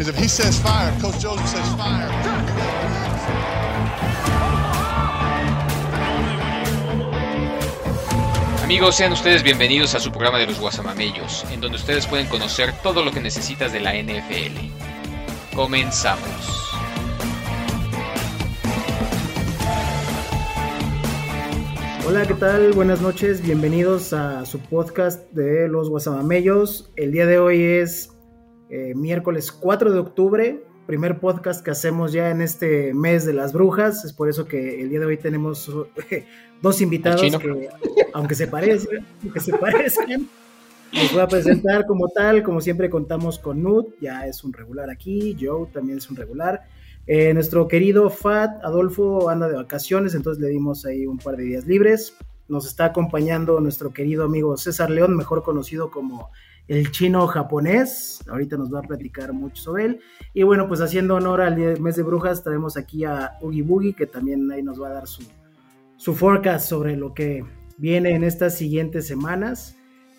[0.00, 2.08] Because if he says fire, Coach Joseph says fire.
[8.64, 12.72] Amigos, sean ustedes bienvenidos a su programa de los Guasamamellos, en donde ustedes pueden conocer
[12.82, 14.70] todo lo que necesitas de la NFL.
[15.54, 16.72] Comenzamos.
[22.06, 22.72] Hola, ¿qué tal?
[22.72, 26.90] Buenas noches, bienvenidos a su podcast de los Guasamamellos.
[26.96, 28.08] El día de hoy es
[28.70, 33.52] eh, miércoles 4 de octubre, primer podcast que hacemos ya en este mes de las
[33.52, 34.04] brujas.
[34.04, 35.70] Es por eso que el día de hoy tenemos
[36.62, 37.68] dos invitados que,
[38.12, 40.28] aunque se parecen, aunque se parezcan,
[40.92, 42.42] les voy a presentar como tal.
[42.42, 46.62] Como siempre contamos con Nut, ya es un regular aquí, Joe también es un regular.
[47.06, 51.42] Eh, nuestro querido Fat Adolfo anda de vacaciones, entonces le dimos ahí un par de
[51.42, 52.16] días libres.
[52.48, 56.30] Nos está acompañando nuestro querido amigo César León, mejor conocido como
[56.68, 58.20] el chino japonés.
[58.28, 60.00] Ahorita nos va a platicar mucho sobre él.
[60.34, 64.06] Y bueno, pues haciendo honor al mes de brujas, traemos aquí a Oogie Boogie, que
[64.06, 65.22] también ahí nos va a dar su,
[65.96, 67.44] su forecast sobre lo que
[67.78, 69.76] viene en estas siguientes semanas.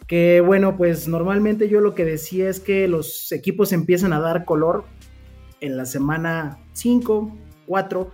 [0.08, 4.46] Que bueno, pues normalmente yo lo que decía es que los equipos empiezan a dar
[4.46, 4.84] color
[5.62, 8.12] en la semana 5, 4,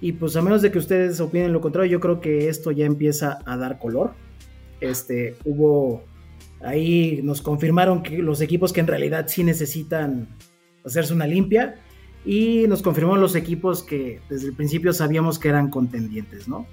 [0.00, 2.86] y pues a menos de que ustedes opinen lo contrario, yo creo que esto ya
[2.86, 4.12] empieza a dar color.
[4.80, 6.04] Este, hubo
[6.62, 10.28] ahí nos confirmaron que los equipos que en realidad sí necesitan
[10.84, 11.76] hacerse una limpia
[12.24, 16.66] y nos confirmaron los equipos que desde el principio sabíamos que eran contendientes, ¿no?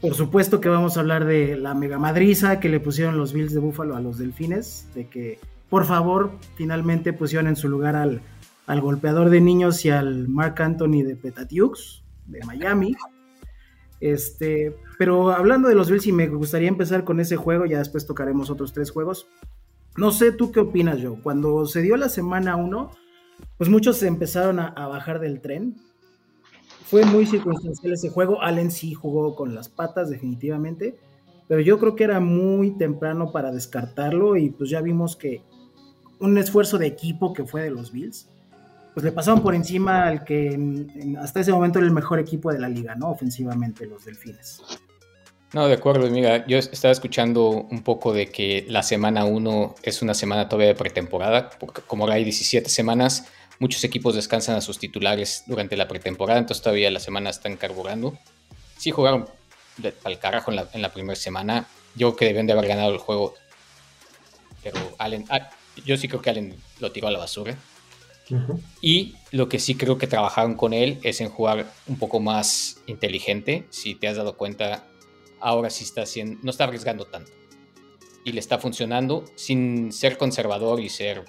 [0.00, 3.52] Por supuesto que vamos a hablar de la mega madriza que le pusieron los Bills
[3.52, 5.38] de Buffalo a los Delfines, de que
[5.70, 8.20] por favor finalmente pusieron en su lugar al
[8.66, 12.94] al golpeador de niños y al Mark Anthony de Petatiux, de Miami.
[14.02, 18.04] Este, pero hablando de los Bills, y me gustaría empezar con ese juego, ya después
[18.04, 19.28] tocaremos otros tres juegos.
[19.96, 21.20] No sé, ¿tú qué opinas, Joe?
[21.22, 22.90] Cuando se dio la semana 1,
[23.56, 25.76] pues muchos empezaron a, a, bajar del tren.
[26.84, 28.42] Fue muy circunstancial ese juego.
[28.42, 30.98] Allen sí jugó con las patas, definitivamente.
[31.46, 35.42] Pero yo creo que era muy temprano para descartarlo y pues ya vimos que
[36.18, 38.28] un esfuerzo de equipo que fue de los Bills
[38.94, 40.58] pues le pasaron por encima al que
[41.20, 43.10] hasta ese momento era el mejor equipo de la liga, ¿no?
[43.10, 44.60] Ofensivamente, los Delfines.
[45.52, 46.46] No, de acuerdo, amiga.
[46.46, 50.74] Yo estaba escuchando un poco de que la semana 1 es una semana todavía de
[50.74, 53.26] pretemporada, porque como hay 17 semanas,
[53.58, 58.18] muchos equipos descansan a sus titulares durante la pretemporada, entonces todavía la semana están carburando.
[58.78, 59.26] Sí jugaron
[60.04, 61.66] al carajo en la, primera semana.
[61.94, 63.34] Yo creo que deben de haber ganado el juego,
[64.62, 65.50] pero Allen, ah,
[65.84, 67.56] yo sí creo que Allen lo tiró a la basura.
[68.80, 72.80] Y lo que sí creo que trabajaron con él es en jugar un poco más
[72.86, 73.66] inteligente.
[73.70, 74.84] Si te has dado cuenta,
[75.40, 77.30] ahora sí está haciendo, no está arriesgando tanto.
[78.24, 81.24] Y le está funcionando sin ser conservador y ser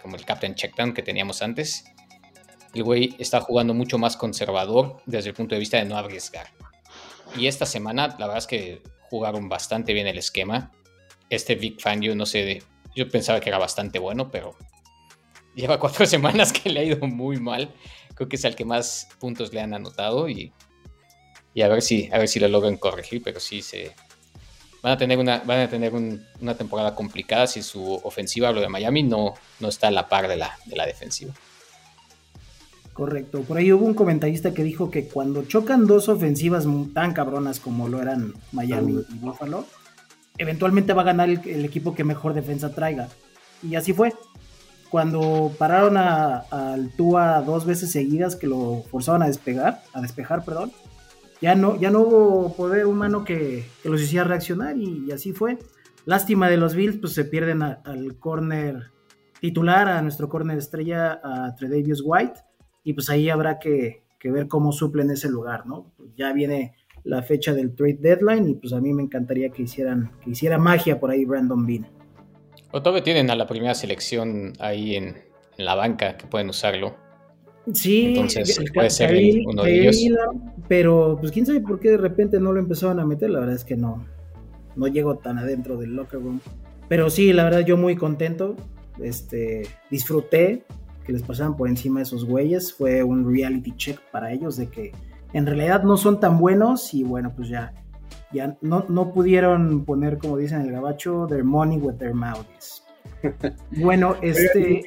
[0.00, 1.84] como el Captain Checkdown que teníamos antes.
[2.74, 6.48] El güey está jugando mucho más conservador desde el punto de vista de no arriesgar.
[7.36, 10.70] Y esta semana, la verdad es que jugaron bastante bien el esquema.
[11.28, 12.62] Este Vic Fangio, no sé,
[12.94, 14.56] yo pensaba que era bastante bueno, pero
[15.56, 17.74] lleva cuatro semanas que le ha ido muy mal.
[18.14, 20.52] Creo que es el que más puntos le han anotado y,
[21.54, 23.92] y a ver si a ver si lo logran corregir, pero sí se
[24.82, 28.68] van a tener una van a tener una temporada complicada si su ofensiva lo de
[28.68, 31.32] Miami no, no está a la par de la, de la defensiva.
[32.92, 33.42] Correcto.
[33.42, 36.64] Por ahí hubo un comentarista que dijo que cuando chocan dos ofensivas
[36.94, 39.66] tan cabronas como lo eran Miami y Buffalo,
[40.38, 43.10] eventualmente va a ganar el equipo que mejor defensa traiga.
[43.62, 44.14] Y así fue
[44.90, 50.72] cuando pararon al Tua dos veces seguidas que lo forzaban a despegar, a despejar, perdón,
[51.40, 55.58] ya no, ya no hubo poder humano que, los hiciera reaccionar y, así fue.
[56.04, 58.90] Lástima de los Bills, pues se pierden al corner
[59.40, 62.40] titular, a nuestro corner estrella, a Tredavious White,
[62.84, 65.92] y pues ahí habrá que, ver cómo suplen ese lugar, ¿no?
[66.16, 70.10] Ya viene la fecha del trade deadline y pues a mí me encantaría que hicieran,
[70.20, 71.86] que hiciera magia por ahí Brandon Bean.
[72.76, 75.16] O todavía tienen a la primera selección ahí en,
[75.56, 76.94] la banca que pueden usarlo.
[77.72, 79.96] Sí, entonces puede ser uno de ellos.
[80.68, 83.30] Pero pues quién sabe por qué de repente no lo empezaron a meter.
[83.30, 84.04] La verdad es que no,
[84.74, 86.42] no llego tan adentro del locker room.
[86.86, 88.56] Pero sí, la verdad yo muy contento.
[89.02, 90.64] Este, disfruté
[91.06, 92.74] que les pasaran por encima de esos güeyes.
[92.74, 94.92] Fue un reality check para ellos de que
[95.32, 97.72] en realidad no son tan buenos y bueno, pues ya
[98.36, 102.84] ya no, no pudieron poner, como dicen en el gabacho, their money with their mouths.
[103.70, 104.84] Bueno, este...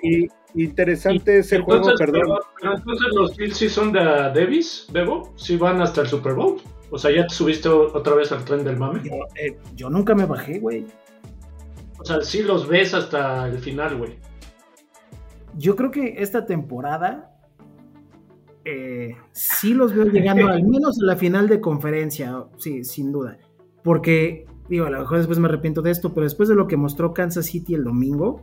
[0.55, 2.39] interesante ese juego, perdón.
[2.61, 6.57] entonces los Bills sí son de Davis, Bebo, sí van hasta el Super Bowl.
[6.91, 9.01] O sea, ya te subiste otra vez al tren del mame.
[9.03, 10.87] Yo, eh, yo nunca me bajé, güey.
[11.99, 14.17] O sea, sí los ves hasta el final, güey.
[15.57, 17.38] yo creo que esta temporada
[18.65, 23.37] eh, sí los veo llegando al menos a la final de conferencia, sí, sin duda.
[23.83, 26.77] Porque, digo, a lo mejor después me arrepiento de esto, pero después de lo que
[26.77, 28.41] mostró Kansas City el domingo,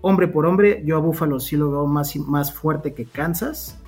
[0.00, 3.78] hombre por hombre, yo a Buffalo sí lo veo más, más fuerte que Kansas.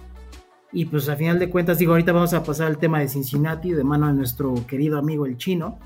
[0.72, 3.72] Y pues a final de cuentas, digo, ahorita vamos a pasar al tema de Cincinnati,
[3.72, 5.78] de mano de nuestro querido amigo el chino.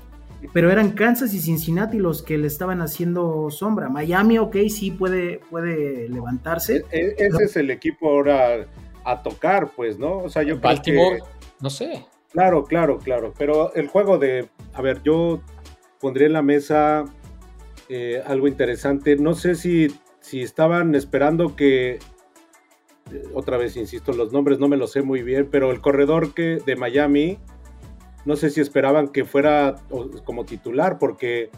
[0.53, 3.89] Pero eran Kansas y Cincinnati los que le estaban haciendo sombra.
[3.89, 6.85] Miami, ok, sí puede, puede levantarse.
[6.91, 8.65] E, e, ese es el equipo ahora
[9.03, 10.17] a tocar, pues, ¿no?
[10.19, 11.19] O sea, yo Baltimore,
[11.61, 12.05] no sé.
[12.31, 13.33] Claro, claro, claro.
[13.37, 15.41] Pero el juego de, a ver, yo
[15.99, 17.05] pondría en la mesa
[17.89, 19.15] eh, algo interesante.
[19.15, 19.87] No sé si,
[20.19, 21.99] si estaban esperando que,
[23.11, 26.33] eh, otra vez insisto, los nombres no me los sé muy bien, pero el corredor
[26.33, 27.39] que de Miami,
[28.25, 29.75] no sé si esperaban que fuera
[30.25, 31.49] como titular, porque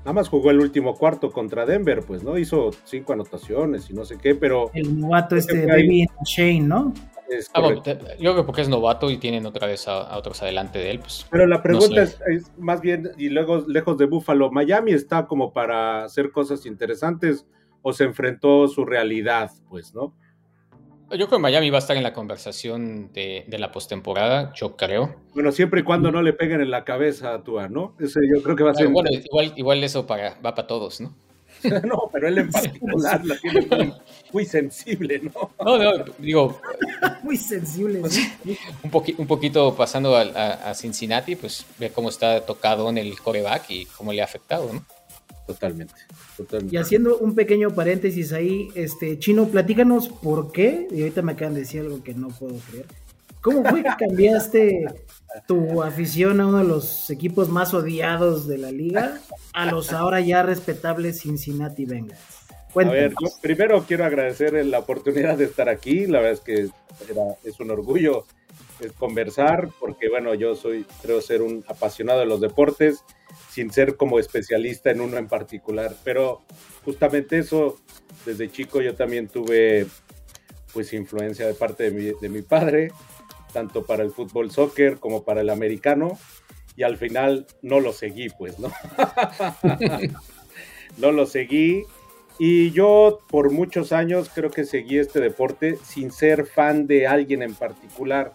[0.00, 2.38] Nada más jugó el último cuarto contra Denver, pues, ¿no?
[2.38, 4.70] Hizo cinco anotaciones y no sé qué, pero...
[4.72, 6.94] El novato este David Shane, ¿no?
[7.54, 10.90] Ah, yo creo que porque es novato y tienen otra vez a, otros adelante de
[10.90, 11.26] él, pues...
[11.30, 12.18] Pero la pregunta es,
[12.58, 17.46] más bien, y luego lejos de Buffalo, ¿Miami está como para hacer cosas interesantes
[17.82, 20.14] o se enfrentó su realidad, pues, ¿no?
[21.10, 25.16] Yo creo que Miami va a estar en la conversación de, la postemporada, yo creo.
[25.34, 27.94] Bueno, siempre y cuando no le peguen en la cabeza a Tua, ¿no?
[27.98, 28.88] Ese yo creo que va a ser.
[28.88, 31.12] Bueno, igual, igual eso para, va para todos, ¿no?
[31.84, 33.92] no, pero él en particular la tiene
[34.32, 35.50] muy, sensible, ¿no?
[35.64, 36.60] No, no, digo.
[37.24, 38.00] muy sensible.
[38.00, 43.68] un, un poquito pasando a, a, Cincinnati, pues ve cómo está tocado en el coreback
[43.70, 44.84] y cómo le ha afectado, ¿no?
[45.54, 45.94] Totalmente.
[46.70, 51.54] Y haciendo un pequeño paréntesis ahí, este, Chino, platícanos por qué, y ahorita me acaban
[51.54, 52.86] de decir algo que no puedo creer.
[53.40, 54.84] ¿Cómo fue que cambiaste
[55.46, 59.18] tu afición a uno de los equipos más odiados de la liga
[59.54, 62.20] a los ahora ya respetables Cincinnati Bengals?
[62.74, 66.68] A ver, primero quiero agradecer la oportunidad de estar aquí, la verdad es que
[67.48, 68.26] es un orgullo
[68.98, 73.04] conversar, porque bueno, yo soy, creo ser un apasionado de los deportes,
[73.50, 76.42] sin ser como especialista en uno en particular, pero
[76.84, 77.78] justamente eso,
[78.24, 79.86] desde chico yo también tuve
[80.72, 82.92] pues influencia de parte de mi, de mi padre,
[83.52, 86.18] tanto para el fútbol soccer como para el americano,
[86.76, 88.70] y al final no lo seguí, pues, ¿no?
[90.96, 91.84] no lo seguí.
[92.38, 97.42] Y yo por muchos años creo que seguí este deporte sin ser fan de alguien
[97.42, 98.32] en particular.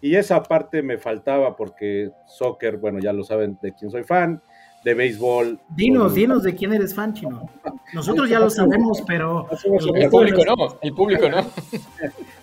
[0.00, 4.40] Y esa parte me faltaba porque soccer, bueno, ya lo saben de quién soy fan,
[4.84, 5.58] de béisbol.
[5.70, 7.50] Dinos, dinos de quién eres fan, chino.
[7.92, 9.48] Nosotros ya lo sabemos, pero...
[9.94, 11.38] El público no, el público no.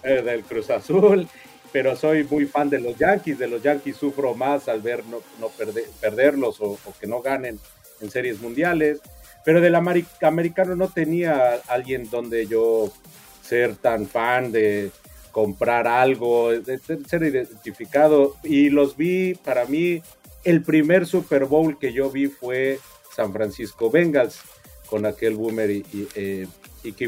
[0.04, 1.28] Eh, del Cruz Azul,
[1.72, 3.40] pero soy muy fan de los Yankees.
[3.40, 5.50] De los Yankees sufro más al ver no, no
[6.00, 7.60] perderlos o, que no ganen
[8.02, 9.02] en series mundiales.
[9.44, 12.92] Pero del americano no tenía alguien donde yo
[13.42, 14.92] ser tan fan de
[15.36, 18.38] comprar algo, de, ser identificado.
[18.42, 20.02] Y los vi, para mí,
[20.46, 22.80] el primer Super Bowl que yo vi fue
[23.14, 24.40] San Francisco Bengals,
[24.90, 26.48] con aquel Boomer y, y, eh,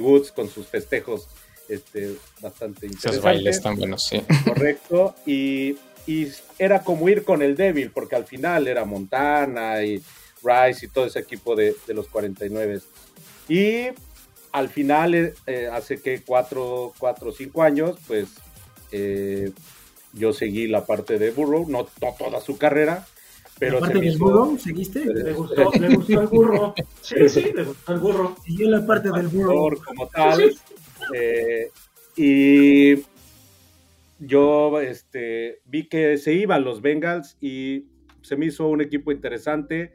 [0.02, 1.30] Woods con sus festejos
[1.70, 3.14] este, bastante interesantes.
[3.14, 4.22] Esos bailes tan buenos, sí.
[4.44, 5.16] Correcto.
[5.26, 6.28] Y, y,
[6.60, 10.04] era como ir con el débil, porque al final era Montana y
[10.44, 12.82] Rice y todo ese equipo de, de los 49.
[13.48, 13.88] Y
[14.52, 18.36] al final, eh, eh, hace que cuatro, cuatro o cinco años, pues
[18.92, 19.52] eh,
[20.14, 21.88] yo seguí la parte de Burrow, no,
[22.18, 23.06] toda su carrera,
[23.60, 25.06] pero ¿La parte del burro seguiste?
[25.06, 26.76] Le gustó, le gustó el burro.
[27.02, 28.36] Sí, sí, le gustó el burro.
[28.46, 29.82] Siguió la parte del burro.
[29.84, 30.56] Como tal.
[32.16, 33.04] y
[34.20, 37.86] yo este, vi que se iban los Bengals y
[38.22, 39.94] se me hizo un equipo interesante.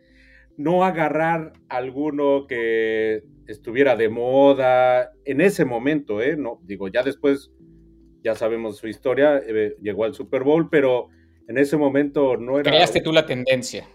[0.57, 6.37] No agarrar alguno que estuviera de moda en ese momento, ¿eh?
[6.37, 7.51] No, digo, ya después,
[8.23, 11.09] ya sabemos su historia, eh, llegó al Super Bowl, pero
[11.49, 12.71] en ese momento no era...
[12.71, 13.87] Creaste tú la tendencia.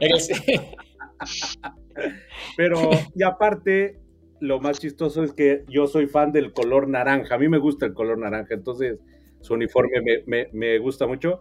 [2.56, 3.98] pero, y aparte,
[4.40, 7.86] lo más chistoso es que yo soy fan del color naranja, a mí me gusta
[7.86, 8.98] el color naranja, entonces
[9.40, 11.40] su uniforme me, me gusta mucho.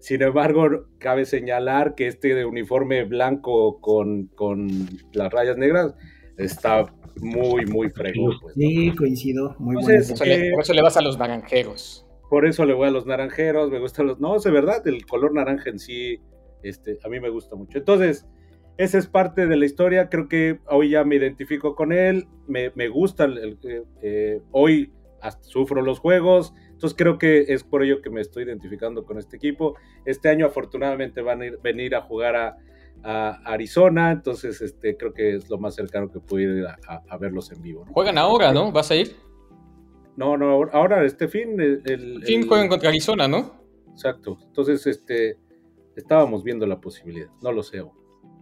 [0.00, 4.68] Sin embargo, cabe señalar que este de uniforme blanco con, con
[5.12, 5.94] las rayas negras
[6.36, 8.34] está muy, muy fregón.
[8.40, 9.54] Pues, sí, coincido.
[9.58, 12.06] Muy por, eso le, vas a los naranjeros.
[12.30, 14.20] Por eso le voy a los naranjeros, me gustan los...
[14.20, 16.18] No, es verdad, el color naranja en sí,
[16.62, 17.78] este, a mí me gusta mucho.
[17.78, 18.26] Entonces,
[18.78, 22.88] esa es parte de la historia, creo que hoy ya me identifico con él, me,
[22.88, 23.58] gusta, el,
[24.02, 24.92] eh, hoy
[25.42, 29.36] sufro los juegos, entonces creo que es por ello que me estoy identificando con este
[29.36, 29.76] equipo.
[30.04, 32.56] Este año afortunadamente van a ir, venir a jugar a
[33.02, 37.50] a Arizona, entonces este, creo que es lo más cercano que puedo ir a, verlos
[37.52, 37.84] en vivo.
[37.90, 38.70] Juegan ahora, ¿no?
[38.70, 39.16] ¿Vas a ir?
[40.16, 41.58] No, no, ahora este fin.
[41.60, 43.62] El, fin juegan contra Arizona, ¿no?
[43.90, 44.38] Exacto.
[44.46, 45.38] Entonces, este,
[45.96, 47.28] estábamos viendo la posibilidad.
[47.42, 47.82] No lo sé.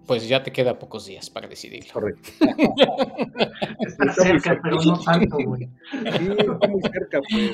[0.06, 1.92] Pues ya te queda pocos días para decidirlo.
[1.92, 2.30] Correcto.
[3.80, 5.68] está cerca, pero no tanto, güey.
[5.92, 7.52] Sí, está muy cerca, pues.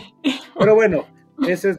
[0.58, 1.04] Pero bueno,
[1.46, 1.76] esa es,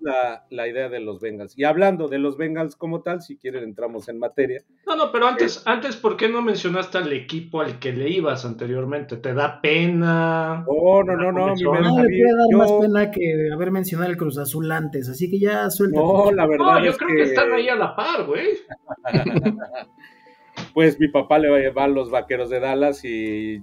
[0.00, 1.58] la, la, idea de los Bengals.
[1.58, 4.62] Y hablando de los Bengals como tal, si quieren entramos en materia.
[4.86, 8.44] No, no, pero antes, antes, ¿por qué no mencionaste al equipo al que le ibas
[8.44, 9.16] anteriormente?
[9.16, 10.64] ¿Te da pena?
[10.66, 11.54] Oh, no, no, no.
[11.54, 15.30] Mi no, me puede dar más pena que haber mencionado el Cruz Azul antes, así
[15.30, 16.00] que ya suelta.
[16.00, 17.22] No, la verdad no, yo creo que...
[17.22, 18.58] están ahí a la par, güey.
[20.74, 23.60] pues mi papá le va a llevar los vaqueros de Dallas y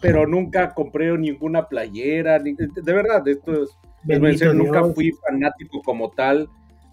[0.00, 6.48] pero nunca compré ninguna playera, de verdad, esto es nunca fui fanático como tal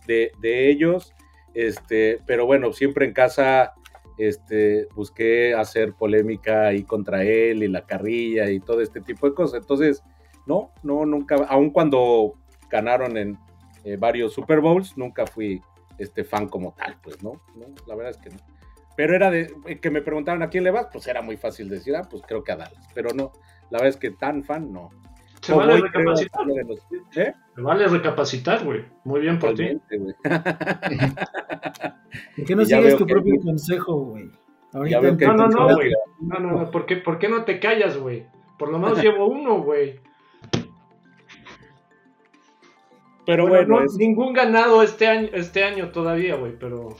[0.07, 0.31] de,
[0.69, 1.13] ellos,
[1.53, 3.73] este, pero bueno, siempre en casa
[4.17, 9.35] este, busqué hacer polémica ahí contra él y la carrilla y todo este tipo de
[9.35, 9.61] cosas.
[9.61, 10.03] Entonces,
[10.45, 12.33] no, no, nunca, aun cuando
[12.69, 13.37] ganaron en
[13.83, 15.61] eh, varios Super Bowls, nunca fui
[15.97, 17.41] este fan como tal, pues, ¿no?
[17.55, 17.65] ¿no?
[17.87, 18.37] La verdad es que no.
[18.95, 21.69] Pero era de eh, que me preguntaron a quién le vas, pues era muy fácil
[21.69, 22.87] decir, ah, pues creo que a Dallas.
[22.93, 23.31] Pero no,
[23.69, 24.89] la verdad es que tan fan no.
[25.43, 26.47] Se vale recapacitar.
[27.17, 27.33] ¿Eh?
[27.53, 28.85] Se vale recapacitar, güey.
[29.03, 29.77] Muy bien por ti.
[32.37, 34.31] ¿Por qué no sigues tu propio consejo, güey?
[34.71, 34.85] No,
[35.33, 35.91] no, no, güey.
[36.21, 36.71] No, no, no.
[36.71, 38.25] ¿Por qué, ¿Por qué no te callas, güey?
[38.57, 39.99] Por lo menos llevo uno, güey.
[43.25, 46.95] Pero bueno, ningún ganado este año, este año todavía, güey, pero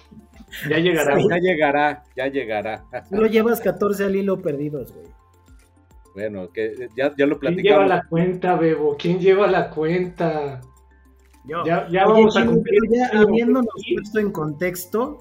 [0.69, 1.17] ya llegará.
[1.17, 2.83] ya llegará, ya llegará.
[3.09, 5.07] Solo llevas 14 al hilo perdidos, güey.
[6.13, 7.63] Bueno, que ya, ya lo platicamos.
[7.63, 8.96] ¿Quién lleva la cuenta, Bebo?
[8.98, 10.62] ¿Quién lleva la cuenta?
[11.46, 11.65] Yo.
[11.65, 12.79] Ya, ya vamos a cumplir.
[12.89, 15.17] Ya habiéndonos puesto en contexto,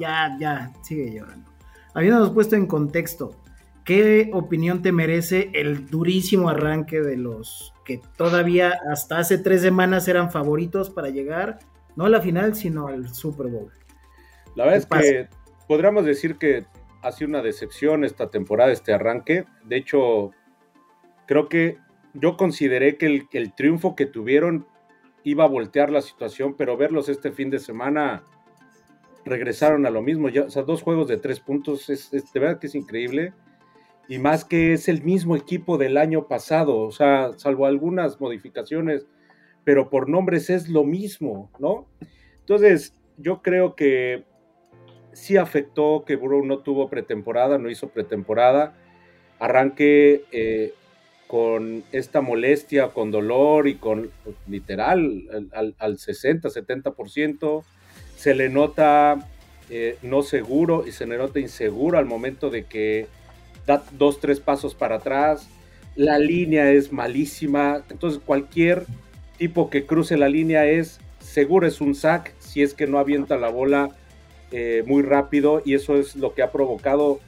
[0.00, 1.50] ya, ya, sigue llorando.
[1.94, 3.36] Habiéndonos puesto en contexto,
[3.84, 10.08] ¿qué opinión te merece el durísimo arranque de los que todavía hasta hace tres semanas
[10.08, 11.58] eran favoritos para llegar,
[11.96, 13.72] no a la final, sino al Super Bowl?
[14.54, 15.28] La verdad es que
[15.68, 16.64] podríamos decir que
[17.02, 19.44] ha sido una decepción esta temporada, este arranque.
[19.64, 20.32] De hecho,
[21.26, 21.78] creo que
[22.14, 24.66] yo consideré que el, triunfo que tuvieron
[25.22, 28.24] iba a voltear la situación, pero verlos este fin de semana
[29.24, 30.28] regresaron a lo mismo.
[30.28, 33.32] Ya, o sea, dos juegos de tres puntos, es, de verdad que es increíble.
[34.08, 39.06] Y más que es el mismo equipo del año pasado, o sea, salvo algunas modificaciones,
[39.62, 41.86] pero por nombres es lo mismo, ¿no?
[42.40, 44.24] Entonces, yo creo que
[45.12, 48.74] sí afectó que Burrow no tuvo pretemporada, no hizo pretemporada.
[49.38, 50.74] Arranque eh,
[51.26, 55.48] con esta molestia, con dolor y con pues, literal
[55.78, 57.62] al, 60, 70%.
[58.16, 59.28] Se le nota
[59.70, 63.06] eh, no seguro y se le nota inseguro al momento de que
[63.66, 65.48] da dos, tres pasos para atrás.
[65.96, 67.82] La línea es malísima.
[67.88, 68.84] Entonces cualquier
[69.38, 73.36] tipo que cruce la línea es seguro, es un sack si es que no avienta
[73.36, 73.90] la bola
[74.52, 77.20] eh, muy rápido y eso es lo que ha provocado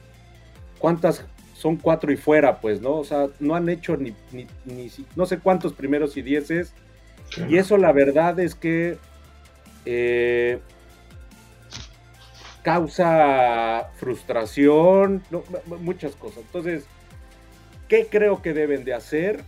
[0.79, 1.25] cuántas
[1.63, 2.95] son cuatro y fuera, pues, ¿no?
[2.95, 4.45] O sea, no han hecho ni, ni,
[5.15, 6.73] no sé cuántos primeros y dieces.
[7.47, 8.97] Y eso la verdad es que
[9.85, 10.59] eh,
[12.63, 15.23] causa frustración,
[15.79, 16.39] muchas cosas.
[16.39, 16.85] Entonces,
[17.87, 19.45] ¿qué creo que deben de hacer?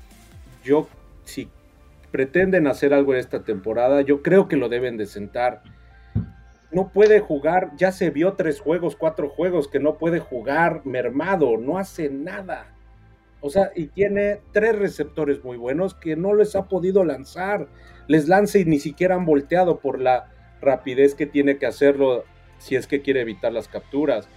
[0.64, 0.88] Yo,
[1.26, 1.50] si
[2.12, 5.64] pretenden hacer algo en esta temporada, yo creo que lo deben de sentar
[6.76, 11.56] no puede jugar, ya se vio tres juegos, cuatro juegos que no puede jugar mermado,
[11.58, 12.68] no hace nada.
[13.40, 17.70] O sea, y tiene tres receptores muy buenos que no les ha podido lanzar.
[18.08, 20.30] Les lanza y ni siquiera han volteado por la
[20.60, 22.26] rapidez que tiene que hacerlo
[22.58, 24.28] si es que quiere evitar las capturas.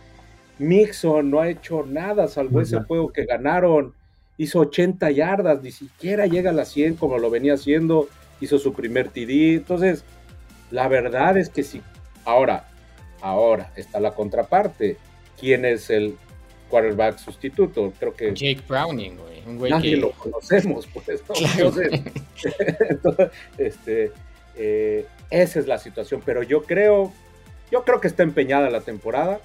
[0.61, 3.95] Mixon no ha hecho nada, salvo ese juego que ganaron.
[4.37, 8.09] Hizo 80 yardas, ni siquiera llega a las 100 como lo venía haciendo.
[8.41, 9.57] Hizo su primer TD.
[9.57, 10.05] Entonces,
[10.71, 11.83] la verdad es que si
[12.29, 12.69] Ahora,
[13.23, 14.99] ahora está la contraparte.
[15.41, 16.15] ¿Quién es el
[16.69, 17.91] quarterback sustituto?
[17.99, 18.35] Creo que.
[18.35, 19.43] Jake Browning, güey.
[19.47, 21.09] Un güey nadie lo conocemos, pues.
[21.49, 22.03] Entonces,
[23.57, 24.13] este,
[24.57, 26.21] eh, esa es la situación.
[26.23, 27.15] Pero yo creo,
[27.71, 29.41] yo creo que está empeñada la temporada.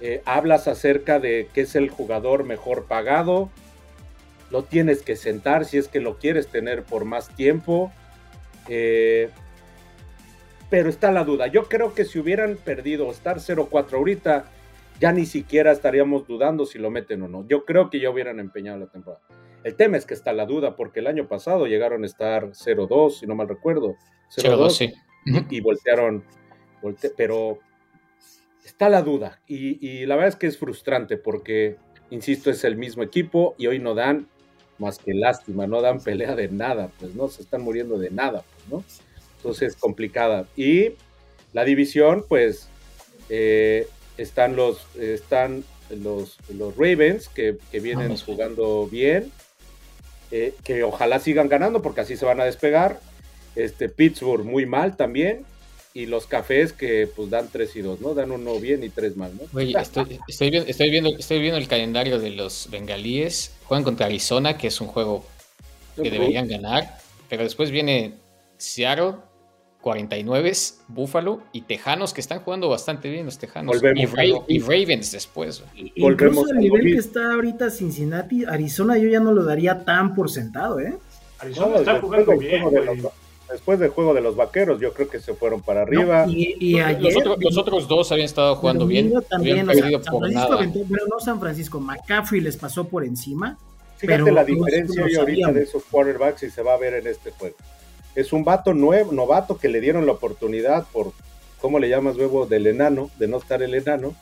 [0.00, 3.48] Eh, hablas acerca de que es el jugador mejor pagado.
[4.50, 7.92] Lo tienes que sentar si es que lo quieres tener por más tiempo.
[8.66, 9.30] Eh,
[10.70, 11.46] pero está la duda.
[11.46, 14.44] Yo creo que si hubieran perdido estar 0-4 ahorita,
[15.00, 17.46] ya ni siquiera estaríamos dudando si lo meten o no.
[17.46, 19.22] Yo creo que ya hubieran empeñado la temporada.
[19.64, 23.20] El tema es que está la duda, porque el año pasado llegaron a estar 0-2,
[23.20, 23.96] si no mal recuerdo.
[24.36, 24.94] 0-2, sí.
[25.50, 26.24] Y voltearon,
[27.16, 27.58] pero
[28.64, 29.40] está la duda.
[29.46, 31.76] Y, y la verdad es que es frustrante porque,
[32.10, 34.28] insisto, es el mismo equipo y hoy no dan
[34.78, 38.44] más que lástima, no dan pelea de nada, pues no, se están muriendo de nada,
[38.54, 38.84] pues, ¿no?
[39.38, 40.46] Entonces, complicada.
[40.56, 40.90] Y
[41.52, 42.68] la división, pues,
[43.28, 48.24] eh, están los, están los, los Ravens, que, que vienen Vamos.
[48.24, 49.32] jugando bien,
[50.30, 53.00] eh, que ojalá sigan ganando, porque así se van a despegar.
[53.54, 55.44] Este, Pittsburgh muy mal también,
[55.94, 58.14] y los cafés que pues dan 3 y 2, ¿no?
[58.14, 59.48] Dan uno bien y tres mal, ¿no?
[59.52, 63.52] Güey, estoy, estoy, viendo, estoy, viendo, estoy viendo el calendario de los bengalíes.
[63.64, 65.24] Juegan contra Arizona, que es un juego
[66.00, 66.98] que deberían ganar.
[67.28, 68.12] Pero después viene
[68.58, 69.14] Seattle,
[69.80, 70.52] 49,
[70.88, 73.76] Buffalo y Tejanos, que están jugando bastante bien los Tejanos.
[73.80, 74.02] Volvemos
[74.48, 74.66] y, Ra-.
[74.66, 75.62] Ravens después.
[75.96, 80.14] Volvemos Incluso el nivel que está ahorita Cincinnati, Arizona, yo ya no lo daría tan
[80.14, 80.94] por sentado, ¿eh?
[81.38, 83.00] Arizona No, está después jugando del bien, juego de güey.
[83.02, 83.12] los-
[83.50, 86.26] Después del juego de los vaqueros, yo creo que se fueron para arriba.
[86.26, 87.00] No, y, y ayer.
[87.00, 89.10] Los, otros- los otros dos habían estado jugando bien.
[89.26, 90.56] también, perdido San por Francisco nada.
[90.62, 93.56] aventó- bueno, no San Francisco, McCaffrey les pasó por encima.
[93.96, 97.06] Fíjate pero la diferencia hoy ahorita de esos quarterbacks y se va a ver en
[97.06, 97.56] este juego.
[98.18, 101.12] Es un vato nuevo, novato que le dieron la oportunidad por,
[101.60, 102.46] ¿cómo le llamas, huevo?
[102.46, 104.14] Del enano, de no estar el enano.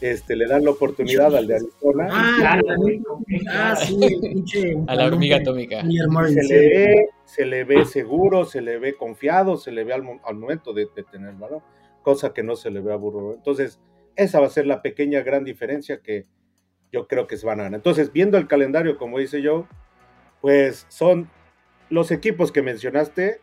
[0.00, 2.08] Este, le dan la oportunidad al de Arizona.
[2.10, 2.60] Ah,
[3.50, 4.76] ah, sí, pinche.
[4.86, 5.82] A la hormiga atómica.
[6.28, 10.02] Se le ve, se le ve seguro, se le ve confiado, se le ve al,
[10.02, 11.60] mo- al momento de, de tener el balón,
[12.02, 13.32] cosa que no se le ve a Burrow.
[13.34, 13.80] Entonces,
[14.16, 16.24] esa va a ser la pequeña gran diferencia que
[16.92, 17.78] yo creo que se van a ganar.
[17.78, 19.66] Entonces, viendo el calendario, como dice yo,
[20.42, 21.30] pues son
[21.90, 23.40] los equipos que mencionaste,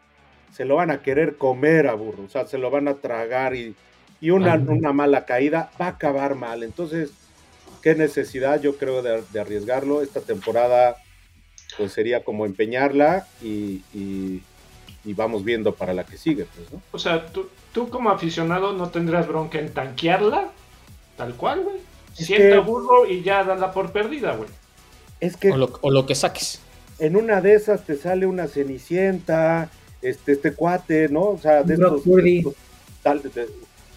[0.56, 3.56] se lo van a querer comer a Burrow, o sea, se lo van a tragar
[3.56, 3.76] y,
[4.22, 6.64] y una, una mala caída va a acabar mal.
[6.64, 7.12] Entonces,
[7.82, 10.02] qué necesidad yo creo de, de arriesgarlo.
[10.02, 10.98] Esta temporada
[11.78, 14.42] pues sería como empeñarla y, y-
[15.06, 16.82] y vamos viendo para la que sigue, pues, ¿no?
[16.94, 20.50] O sea, tú, tú como aficionado no tendrás bronca en tanquearla,
[21.18, 21.76] tal cual, güey.
[22.18, 24.48] Es Sienta que- burro y ya dala por perdida, güey.
[25.20, 26.62] Es que O lo, o lo que saques.
[27.06, 29.70] En una de esas te sale una cenicienta,
[30.02, 31.22] este, este cuate, ¿no?
[31.30, 32.38] O sea, de Brock estos, Purdy.
[32.40, 32.54] estos
[33.02, 33.50] tal- de-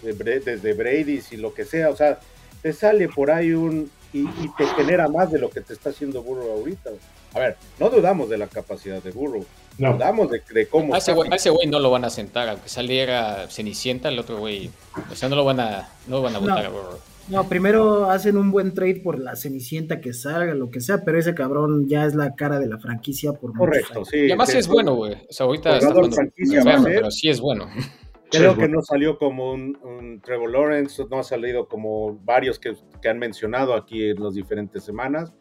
[0.03, 2.19] de Bra- desde Brady y lo que sea, o sea,
[2.61, 5.89] te sale por ahí un y, y te genera más de lo que te está
[5.89, 6.91] haciendo Burrow ahorita.
[7.33, 9.45] A ver, no dudamos de la capacidad de Burrow,
[9.77, 9.93] No.
[9.93, 12.47] dudamos de, de cómo A ese güey- a ese güey no lo van a sentar,
[12.49, 14.69] aunque saliera Cenicienta, el otro güey.
[15.11, 16.65] O sea, no lo van a, no lo van a votar No.
[16.65, 16.99] a Burrow.
[17.29, 21.19] No, primero hacen un buen trade por la cenicienta que salga, lo que sea, pero
[21.19, 24.17] ese cabrón ya es la cara de la franquicia por correcto, sí.
[24.17, 25.13] Y además sí, sí es bueno, güey.
[25.13, 26.95] O sea, ahorita está jugando franquicia, enfermo, va a ser.
[26.95, 27.67] pero sí es bueno.
[28.31, 32.75] Creo que no salió como un, un Trevor Lawrence, no ha salido como varios que,
[33.01, 35.33] que han mencionado aquí en las diferentes semanas.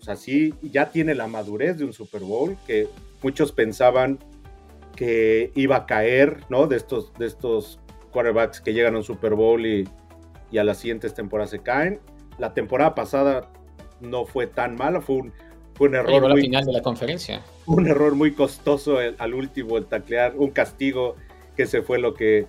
[0.00, 2.88] O sea, sí, ya tiene la madurez de un Super Bowl que
[3.22, 4.18] muchos pensaban
[4.96, 6.66] que iba a caer, ¿no?
[6.66, 7.78] De estos, de estos
[8.10, 9.86] quarterbacks que llegan a un Super Bowl y,
[10.50, 12.00] y a las siguientes temporadas se caen.
[12.38, 13.50] La temporada pasada
[14.00, 15.32] no fue tan mala, fue un,
[15.74, 17.42] fue un error a la muy final de la conferencia.
[17.66, 21.16] un error muy costoso el- al último, el taclear, un castigo,
[21.56, 22.46] que ese fue lo que,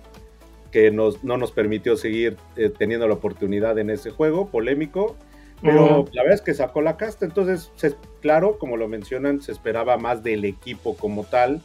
[0.70, 5.16] que nos, no nos permitió seguir eh, teniendo la oportunidad en ese juego, polémico,
[5.60, 6.10] pero Ujú.
[6.12, 9.96] la verdad es que sacó la casta, entonces, se- claro, como lo mencionan, se esperaba
[9.98, 11.60] más del equipo como tal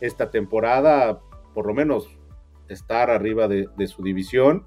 [0.00, 1.20] esta temporada,
[1.54, 2.06] por lo menos
[2.68, 4.64] estar arriba de, de su división,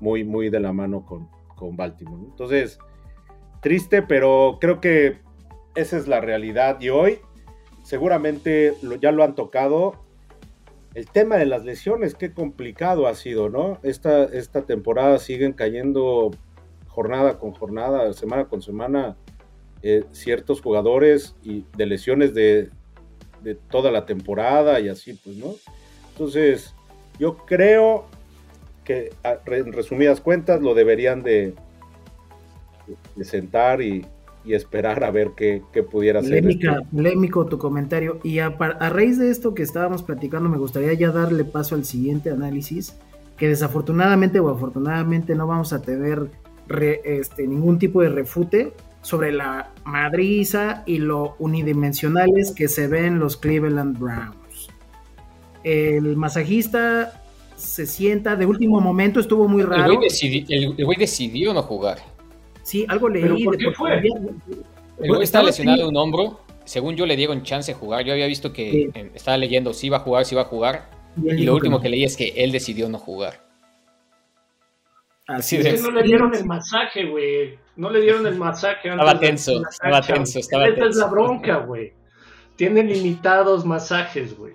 [0.00, 2.22] muy, muy de la mano con, con Baltimore.
[2.24, 2.78] Entonces,
[3.60, 5.18] triste, pero creo que
[5.74, 7.18] esa es la realidad y hoy
[7.82, 10.02] seguramente ya lo han tocado.
[10.94, 13.78] El tema de las lesiones, qué complicado ha sido, ¿no?
[13.82, 16.30] Esta, esta temporada siguen cayendo
[16.86, 19.16] jornada con jornada, semana con semana,
[19.82, 22.70] eh, ciertos jugadores y de lesiones de,
[23.42, 25.54] de toda la temporada y así, pues, ¿no?
[26.12, 26.74] Entonces,
[27.18, 28.06] yo creo
[28.84, 29.12] que
[29.46, 31.54] en resumidas cuentas lo deberían de,
[33.16, 34.04] de sentar y,
[34.44, 36.44] y esperar a ver qué, qué pudiera ser.
[36.92, 38.20] Polémico tu comentario.
[38.22, 42.30] Y a, raíz de esto que estábamos platicando, me gustaría ya darle paso al siguiente
[42.30, 42.94] análisis,
[43.38, 46.28] que desafortunadamente o afortunadamente no vamos a tener
[46.68, 53.18] re- este, ningún tipo de refute sobre la madriza y lo unidimensionales que se ven
[53.18, 54.68] los Cleveland Browns.
[55.62, 57.23] El masajista
[57.56, 59.94] se sienta de último momento, estuvo muy El raro.
[59.96, 61.98] güey, decidi- el- el güey decidió no jugar.
[62.62, 63.44] Sí, algo ¿Pero leí.
[63.44, 63.92] por de qué fue?
[63.92, 66.40] había- El Pues, güey estaba estaba lesionado de un hombro.
[66.64, 68.04] Según yo le dieron chance de jugar.
[68.04, 69.00] Yo había visto que Sí.
[69.14, 70.88] estaba leyendo si iba a jugar, si iba a jugar.
[71.16, 73.40] y lo último que leí es que él decidió no jugar.
[75.26, 77.58] Así Sí, Es que no le dieron el masaje, güey.
[77.76, 78.90] No le dieron el masaje.
[78.90, 81.00] antes Estaba tenso, estaba tenso, estaba Esta es tenso.
[81.00, 81.92] la bronca, güey.
[82.56, 84.54] Tiene limitados masajes, güey.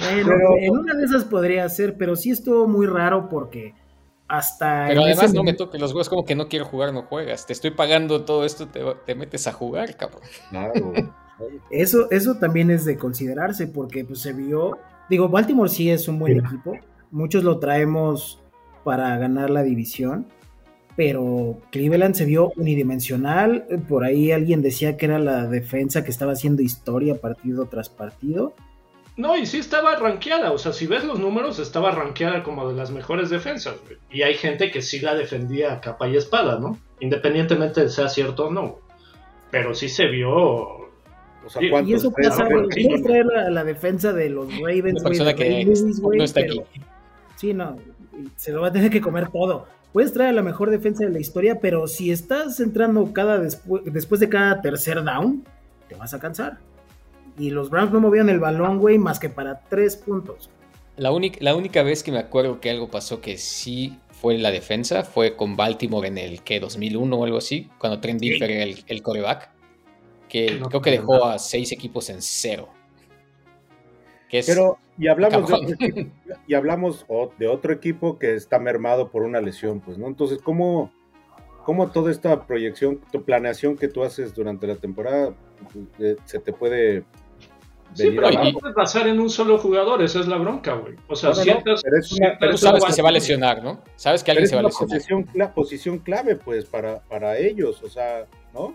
[0.00, 3.74] Bueno, Pero- en una de esas podría ser, pero sí estuvo muy raro porque
[4.28, 4.86] hasta.
[4.88, 7.46] Pero además ese no me toques los huevos como que no quiero jugar, no juegas.
[7.46, 10.22] Te estoy pagando todo esto, te, te metes a jugar, cabrón.
[10.50, 10.92] Claro.
[11.70, 14.78] Eso, eso también es de considerarse porque pues, se vio.
[15.10, 16.78] Digo, Baltimore sí es un buen equipo.
[17.10, 18.40] Muchos lo traemos
[18.84, 20.26] para ganar la división.
[20.96, 23.66] Pero Cleveland se vio unidimensional.
[23.88, 28.54] Por ahí alguien decía que era la defensa que estaba haciendo historia partido tras partido.
[29.16, 32.74] No, y sí estaba rankeada, o sea, si ves los números, estaba rankeada como de
[32.74, 33.96] las mejores defensas, güey.
[34.10, 36.78] Y hay gente que sí la defendía a capa y espada, ¿no?
[36.98, 38.62] Independientemente de sea cierto o no.
[38.62, 38.82] güey.
[39.52, 40.32] Pero sí se vio.
[40.34, 42.66] O sea, Y- eso pasa, ¿no?
[43.04, 45.64] traer la, la defensa de los Ravens, Una güey, de que
[46.00, 46.80] güey, no está pero- aquí.
[47.36, 47.76] Sí, no,
[48.36, 49.66] se lo va a tener que comer todo.
[49.94, 53.82] Puedes traer a la mejor defensa de la historia, pero si estás entrando cada despu-
[53.84, 55.44] después de cada tercer down,
[55.88, 56.58] te vas a cansar.
[57.38, 60.50] Y los Browns no movían el balón, güey, más que para tres puntos.
[60.96, 64.50] La, única, la única vez que me acuerdo que algo pasó que sí fue la
[64.50, 68.20] defensa fue con Baltimore en el que 2001 o algo así, cuando Trent.
[68.20, 69.50] Dilfer era el, el coreback,
[70.28, 71.24] que No, creo que dejó no.
[71.26, 72.68] a seis equipos en cero.
[74.34, 76.10] Que es, Pero, y hablamos, de otro equipo,
[76.48, 77.06] y hablamos
[77.38, 80.08] de otro equipo que está mermado por una lesión, pues, ¿no?
[80.08, 80.90] Entonces, ¿cómo,
[81.64, 85.34] cómo toda esta proyección, tu planeación que tú haces durante la temporada
[86.00, 87.04] eh, se te puede
[87.94, 88.58] Sí, pero abajo?
[88.58, 90.96] puedes basar en un solo jugador, esa es la bronca, güey.
[91.06, 91.80] O sea, No, no, no, sientas.
[91.84, 93.82] pero es una- sientas pero tú un sabes que se va a lesionar, ¿no?
[93.94, 94.88] Sabes que Pero alguien es se va a lesionar.
[94.96, 98.74] posición, cla- posición clave, pues, para, para ellos, o sea, ¿no?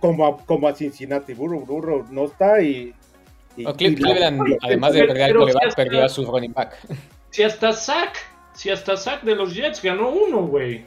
[0.00, 2.94] Como a, como a Cincinnati, Burrow, Burrow no está y...
[3.56, 6.76] y- y la- Cleveland, además de perder al coreback, si perdió a su running back.
[7.30, 8.16] Si hasta Zack,
[8.54, 10.86] si hasta Zack de los Jets ganó uno, güey.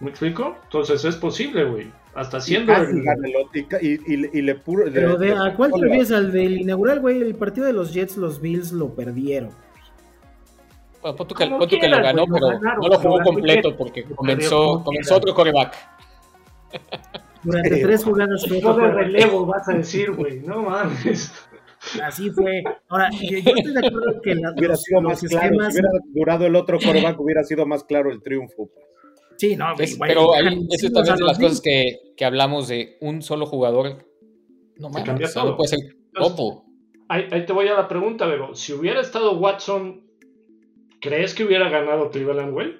[0.00, 0.56] ¿Me explico?
[0.64, 1.92] Entonces es posible, güey.
[2.14, 3.04] Hasta siendo el-
[3.52, 4.84] y, y- y le- puro...
[4.92, 6.12] Pero de, le- ¿a cuál te le- refieres?
[6.12, 7.20] Al del inaugural, güey.
[7.20, 9.50] El partido de los Jets, los Bills lo perdieron.
[11.02, 13.76] Bueno, pon tú que, pon tú que lo ganó, pero ganaron, no lo jugó completo
[13.76, 15.74] porque comenzó, comenzó otro coreback.
[17.42, 20.40] Durante Sí, tres jugadas fue de relevo, vas a decir, güey.
[20.40, 21.32] No mames.
[22.02, 22.62] Así fue.
[22.88, 25.74] Ahora, yo, yo estoy de acuerdo que la- hubiera los, sido los más claro, si
[25.74, 28.68] hubiera durado el otro coreback, hubiera sido más claro el triunfo.
[28.72, 28.86] pues.
[29.38, 32.24] Sí, no, güey, Es- güey, pero ahí, eso también es de las cosas que, que
[32.26, 34.06] hablamos de un solo jugador.
[34.76, 35.56] No mames, cambia solo todo.
[35.56, 35.78] puede ser.
[37.08, 38.54] Ahí, ahí te voy a la pregunta, Bebo.
[38.54, 40.02] Si hubiera estado Watson,
[41.00, 42.74] ¿crees que hubiera ganado Cleveland, güey?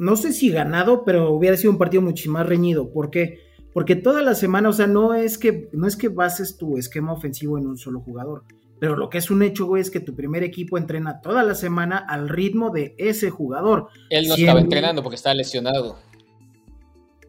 [0.00, 2.92] no sé si ganado, pero hubiera sido un partido mucho más reñido.
[2.92, 3.40] ¿Por qué?
[3.78, 7.12] Porque toda la semana, o sea, no es que no es que bases tu esquema
[7.12, 8.42] ofensivo en un solo jugador.
[8.80, 11.54] Pero lo que es un hecho, güey, es que tu primer equipo entrena toda la
[11.54, 13.86] semana al ritmo de ese jugador.
[14.10, 15.96] Él no si estaba en- entrenando porque estaba lesionado.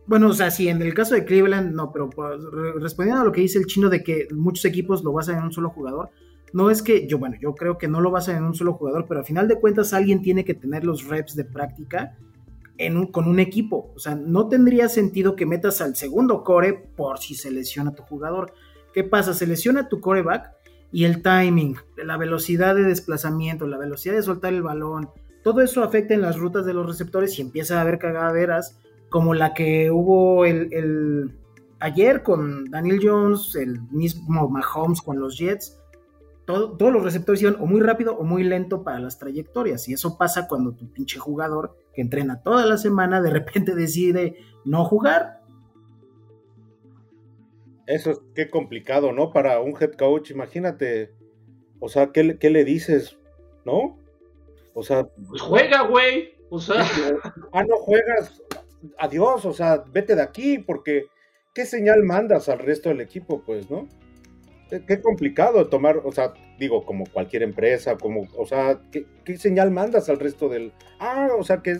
[0.07, 3.25] Bueno, o sea, si en el caso de Cleveland, no, pero pues, re- respondiendo a
[3.25, 6.09] lo que dice el chino de que muchos equipos lo basan en un solo jugador,
[6.51, 9.05] no es que yo, bueno, yo creo que no lo basan en un solo jugador,
[9.07, 12.17] pero a final de cuentas alguien tiene que tener los reps de práctica
[12.79, 13.91] en un- con un equipo.
[13.95, 18.01] O sea, no tendría sentido que metas al segundo core por si se lesiona tu
[18.03, 18.53] jugador.
[18.93, 19.33] ¿Qué pasa?
[19.35, 20.51] Se lesiona tu coreback
[20.91, 25.09] y el timing, la velocidad de desplazamiento, la velocidad de soltar el balón,
[25.43, 29.33] todo eso afecta en las rutas de los receptores y empieza a haber cagaderas como
[29.33, 31.35] la que hubo el, el-
[31.79, 35.78] ayer con Daniel Jones, el mismo Mahomes con los Jets.
[36.49, 39.87] Todo- todos los receptores iban o muy rápido o muy lento para las trayectorias.
[39.87, 44.35] Y eso pasa cuando tu pinche jugador que entrena toda la semana de repente decide
[44.65, 45.41] no jugar.
[47.85, 49.31] Eso es qué complicado, ¿no?
[49.31, 51.13] Para un head coach, imagínate.
[51.79, 53.19] O sea, ¿qué, le- qué le dices?
[53.63, 53.99] ¿No?
[54.73, 56.33] O sea, Pues juega, güey.
[56.49, 56.81] O sea,
[57.53, 58.41] ah, no juegas,
[58.97, 61.05] adiós, o sea, vete de aquí, porque
[61.53, 63.43] ¿qué señal mandas al resto del equipo?
[63.45, 63.87] Pues, ¿no?
[64.69, 69.71] Qué, complicado tomar, o sea, digo, como cualquier empresa, como, o sea, ¿qué, qué señal
[69.71, 70.71] mandas al resto del...
[70.99, 71.79] Ah, o sea, que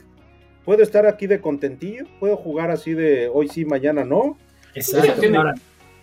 [0.65, 4.37] puedo estar aquí de contentillo, puedo jugar así de hoy sí, mañana no.
[4.75, 5.53] Ya tiene- Ahora,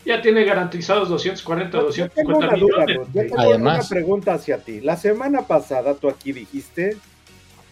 [0.05, 2.97] ya tiene garantizados 240, Yo tengo 250 una duda, millones.
[2.97, 3.79] Ruth, yo tengo Además.
[3.81, 4.81] una pregunta hacia ti.
[4.81, 6.97] La semana pasada tú aquí dijiste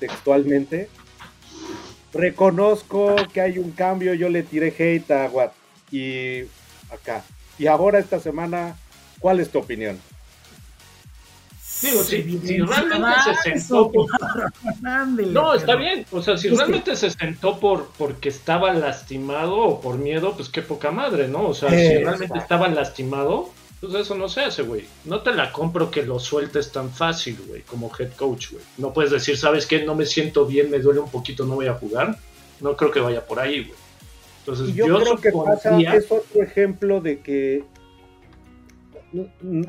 [0.01, 0.89] textualmente,
[2.13, 5.53] reconozco que hay un cambio, yo le tiré hate a Watt
[5.91, 6.41] y
[6.91, 7.23] acá.
[7.59, 8.77] Y ahora esta semana,
[9.25, 9.99] ¿cuál es tu opinión?
[11.81, 13.09] Digo, si- si realmente
[13.43, 14.07] se sentó por-
[15.33, 16.05] No, está bien.
[16.13, 20.61] O sea, si realmente se sentó por porque estaba lastimado o por miedo, pues qué
[20.61, 21.49] poca madre, ¿no?
[21.49, 23.49] O sea, si realmente estaba lastimado,
[23.81, 24.85] pues eso no se hace, güey.
[25.07, 28.63] No te la compro que lo sueltes tan fácil, güey, como head coach, güey.
[28.77, 29.85] No puedes decir, ¿sabes qué?
[29.87, 32.19] No me siento bien, me duele un poquito, no voy a jugar.
[32.61, 33.79] No creo que vaya por ahí, güey.
[34.41, 37.65] Entonces, Y yo, creo que pasa, es otro ejemplo de que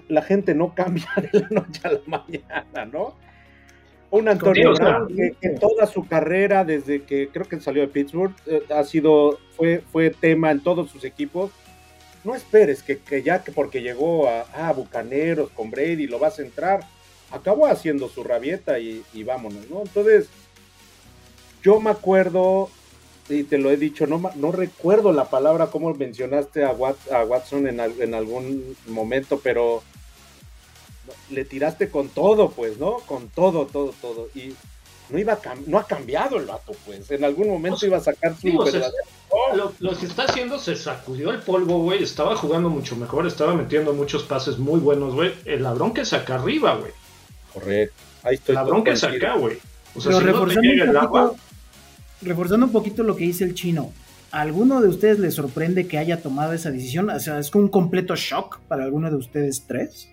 [0.08, 3.16] la gente no cambia de la noche a la mañana, ¿no?
[4.12, 4.74] Un Antonio
[5.08, 9.40] que, que toda su carrera, desde que creo que salió de Pittsburgh, eh, ha sido,
[9.58, 11.52] fue, fue tema en todos sus equipos.
[12.24, 16.40] No esperes que, que ya que porque llegó a, a Bucaneros con Brady lo vas
[16.40, 16.82] a entrar,
[17.32, 19.82] acabó haciendo su rabieta y, y vámonos, ¿no?
[19.82, 20.30] Entonces,
[21.62, 22.70] yo me acuerdo,
[23.30, 27.24] y te lo he dicho, no, no recuerdo la palabra como mencionaste a, Wat- a
[27.26, 29.82] Watson en, al- en algún momento, pero
[31.30, 32.98] le tiraste con todo, pues, ¿no?
[33.06, 34.30] Con todo, todo, todo.
[34.36, 34.54] Y
[35.10, 37.10] no iba a no ha cambiado el vato, pues.
[37.12, 39.98] En algún momento O sea, iba a sacar su sí, o sea, verdadero- Lo, lo
[39.98, 42.04] que está haciendo se sacudió el polvo, güey.
[42.04, 45.34] Estaba jugando mucho mejor, estaba metiendo muchos pases muy buenos, güey.
[45.46, 46.92] El ladrón que saca arriba, güey.
[47.54, 47.96] Correcto.
[48.24, 48.54] Ahí estoy.
[48.54, 49.58] El ladrón que saca, güey.
[49.96, 51.34] O sea, Pero si no te llega el agua,
[52.26, 53.92] reforzando un poquito lo que dice el chino,
[54.32, 57.10] ¿a alguno de ustedes le sorprende que haya tomado esa decisión?
[57.10, 60.10] O sea, ¿es un completo shock para alguno de ustedes tres?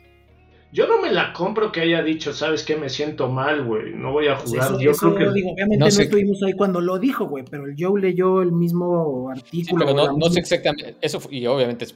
[0.75, 2.77] yo no me la compro que haya dicho, ¿sabes qué?
[2.77, 3.93] Me siento mal, güey.
[3.95, 4.71] No voy a Pues jugar.
[4.71, 5.35] eso, yo eso, creo que.
[5.35, 9.31] digo, obviamente No estuvimos ahí cuando lo dijo, güey, pero el Joe leyó el mismo
[9.35, 9.85] Sí, artículo.
[9.85, 11.95] pero o la no, no sé exactamente, eso fue- y obviamente es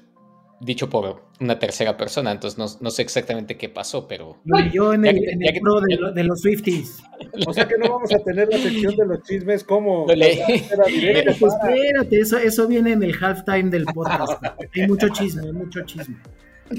[0.61, 5.05] dicho por una tercera persona, entonces no, no sé exactamente qué pasó, pero leyó en
[5.07, 7.03] el, que- en ya el que- pro de, lo- de los Swifties.
[7.47, 10.07] O sea que no vamos a tener la sección de los chismes como.
[10.07, 14.43] Directo Pues espérate, eso, eso viene en el halftime del podcast.
[14.75, 16.17] Hay mucho chisme, hay mucho chisme.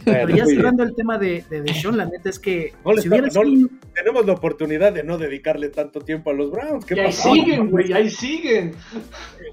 [0.06, 3.70] Pero ya cerrando el tema de, de Deshaun, la neta es que No si sido-
[3.96, 6.86] Tenemos la oportunidad de no dedicarle tanto tiempo a los Browns.
[6.86, 8.74] ¿Qué Y ahí siguen, güey, ahí siguen.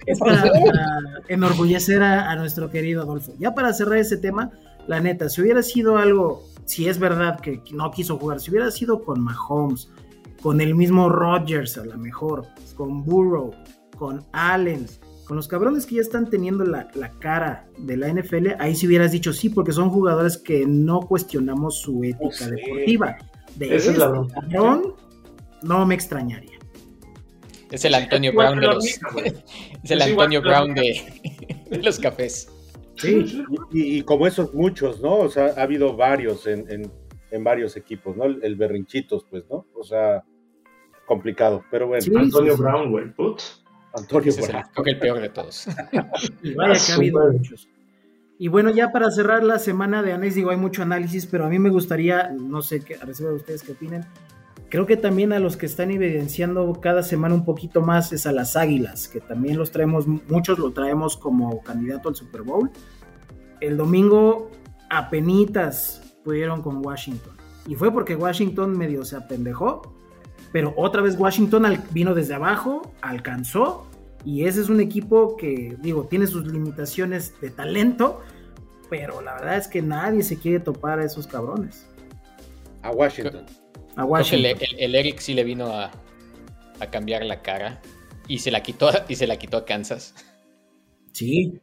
[0.06, 0.86] es para, para
[1.28, 3.32] enorgullecer a, a nuestro querido Adolfo.
[3.38, 4.50] Ya para cerrar ese tema,
[4.86, 8.70] la neta, si hubiera sido algo, si es verdad que no quiso jugar, si hubiera
[8.70, 9.88] sido con Mahomes,
[10.42, 13.52] con el mismo Rodgers a lo mejor, con Burrow,
[13.96, 14.86] con Allen,
[15.26, 18.86] con los cabrones que ya están teniendo la, la cara de la NFL, ahí si
[18.86, 22.50] hubieras dicho sí, porque son jugadores que no cuestionamos su ética Oh, sí.
[22.50, 23.16] deportiva.
[23.56, 24.94] De Esa es este la cabrón,
[25.62, 26.58] no me extrañaría.
[27.70, 28.84] es el Antonio Brown de los
[29.82, 32.48] es el Es Antonio Brown de, de los cafés.
[32.96, 35.16] Sí, Y, y como esos muchos, ¿no?
[35.16, 36.92] O sea, ha habido varios en, en-
[37.30, 38.24] en varios equipos, ¿no?
[38.26, 39.66] El, el berrinchitos, pues, ¿no?
[39.74, 40.22] O sea,
[41.06, 41.64] complicado.
[41.70, 42.12] Pero bueno, Sí.
[42.16, 43.40] Antonio Brown, güey, put.
[43.94, 44.66] Antonio Ese es el, Brown.
[44.72, 45.66] creo que el peor de todos.
[46.42, 47.68] Y vaya que ha habido muchos.
[48.38, 51.48] Y bueno, ya para cerrar la semana de análisis, digo, hay mucho análisis, pero a
[51.48, 54.04] mí me gustaría, no sé qué, a reserva de ustedes qué opinen.
[54.68, 58.32] Creo que también a los que están evidenciando cada semana un poquito más es a
[58.32, 62.70] las Águilas, que también los traemos, muchos lo traemos como candidato al Super Bowl.
[63.60, 64.50] El domingo
[64.90, 67.34] apenitas pudieron con Washington.
[67.68, 69.94] Y fue porque Washington medio se apendejó,
[70.54, 73.88] pero otra vez Washington al- vino desde abajo, alcanzó,
[74.24, 78.20] y ese es un equipo que, digo, tiene sus limitaciones de talento,
[78.88, 81.86] pero la verdad es que nadie se quiere topar a esos cabrones.
[82.82, 83.44] A Washington.
[83.96, 84.68] A Creo que el, Washington.
[84.78, 85.90] el- el Eric sí le vino a,
[86.78, 87.82] a cambiar la cara
[88.28, 90.14] y se la quitó y se la quitó a Kansas.
[91.12, 91.60] Sí,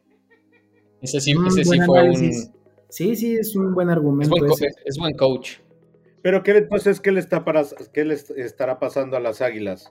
[1.00, 2.46] Ese sí, Mm, ese sí fue análisis.
[2.46, 2.52] un
[2.90, 4.68] sí, sí, es un buen es argumento buen, ese.
[4.84, 5.52] es buen coach.
[6.22, 9.90] Pero ¿qué, entonces, ¿qué le, está para, ¿qué le est- estará pasando a las Águilas?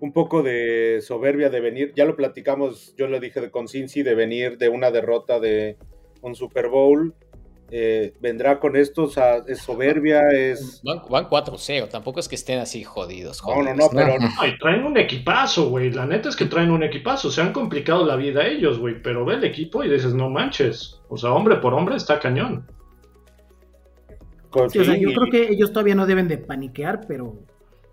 [0.00, 4.02] Un poco de soberbia de venir, ya lo platicamos, yo lo dije de con Cincy,
[4.02, 5.76] de venir de una derrota de
[6.22, 7.14] un Super Bowl.
[7.70, 10.80] eh, vendrá con esto, o sea, es soberbia, es...
[10.84, 13.42] Van, van 4-0, tampoco es que estén así jodidos.
[13.42, 15.90] No, no, jodidos, no, pero Ay, traen un equipazo, güey.
[15.90, 17.30] La neta es que traen un equipazo.
[17.30, 19.00] Se han complicado la vida ellos, güey.
[19.02, 21.00] Pero ve el equipo y dices, no manches.
[21.08, 22.66] O sea, hombre por hombre está cañón.
[24.54, 27.34] Con- Sí, o sea, sí, yo creo que ellos todavía no deben de paniquear, pero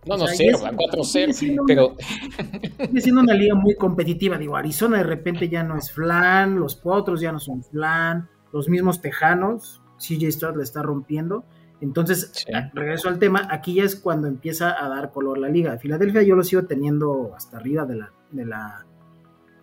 [0.06, 1.95] No, no sé, y es- van sigue 4-0, siendo pero
[2.89, 4.38] sigue siendo una liga muy competitiva.
[4.38, 8.69] Digo, Arizona de repente ya no es flan, los potros ya no son flan, los
[8.69, 11.43] mismos tejanos, CJ Stroud le está rompiendo.
[11.82, 12.54] Entonces, Sí.
[12.54, 15.78] a- regreso al tema, aquí ya es cuando empieza a dar color la liga.
[15.78, 18.86] Filadelfia yo lo sigo teniendo hasta arriba de la, de la,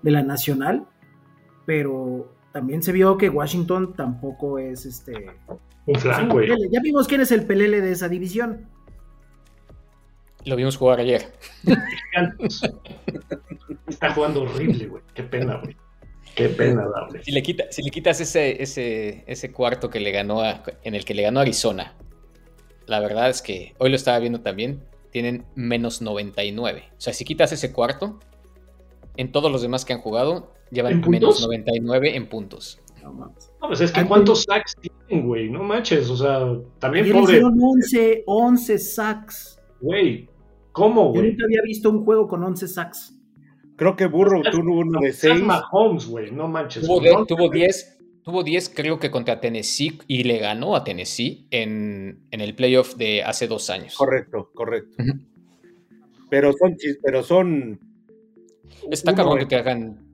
[0.03, 0.85] de la nacional,
[1.67, 5.12] pero también se vio que Washington tampoco es este...
[5.87, 6.49] Un es flan, un güey.
[6.73, 8.68] Ya vimos quién es el pelele de esa división.
[10.44, 11.33] lo vimos jugar ayer.
[13.87, 15.03] Está jugando horrible, güey.
[15.14, 15.77] Qué pena, güey.
[16.35, 17.23] Qué pena darle.
[17.23, 20.97] Si le, quita, si le quitas ese, ese, ese cuarto que le ganó a- en
[20.97, 21.94] el que le ganó a Arizona,
[22.87, 26.85] la verdad es que hoy lo estaba viendo también, tienen menos 99.
[26.90, 28.18] O sea, si quitas ese cuarto,
[29.16, 31.42] en todos los demás que han jugado, llevan ¿En menos puntos?
[31.46, 32.81] 99 en puntos.
[33.02, 33.50] No mames.
[33.61, 35.48] No, pues es que Antes- cuántos sacks tienen, güey.
[35.50, 36.11] No manches.
[36.11, 36.40] O sea,
[36.78, 37.22] también pobre.
[37.22, 39.61] hicieron 11, 11 sacks.
[39.81, 40.28] Güey.
[40.72, 41.31] ¿Cómo, Yo güey?
[41.33, 43.14] nunca había visto un juego con 11 sacks.
[43.76, 45.40] Creo que Burrow tuvo uno de Es 6.
[45.42, 46.83] Mahomes, güey, no manches.
[46.85, 51.46] Tuvo, de- tuvo 10, tuvo 10 creo que contra Tennessee y le ganó a Tennessee
[51.50, 53.94] en, en el playoff de hace dos años.
[53.96, 54.96] Correcto, correcto.
[55.02, 55.20] Ujú.
[56.28, 57.81] Pero son pero son
[58.90, 60.08] Está cabrón que te hagan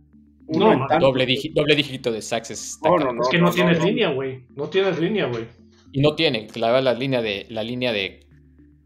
[0.46, 2.50] uno No, doble, digi- doble dígito de sacks.
[2.50, 3.22] está No, no.
[3.22, 4.44] Es que no, tienes línea, güey.
[4.54, 5.46] No tienes línea, güey.
[5.92, 8.26] Y no tiene, la verdad, la línea de, la línea de,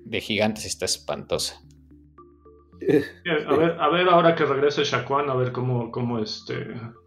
[0.05, 1.61] de gigantes está espantosa.
[2.81, 3.03] Eh,
[3.47, 6.55] A ver, a ver ahora que regrese Shaquan, a ver cómo, cómo este.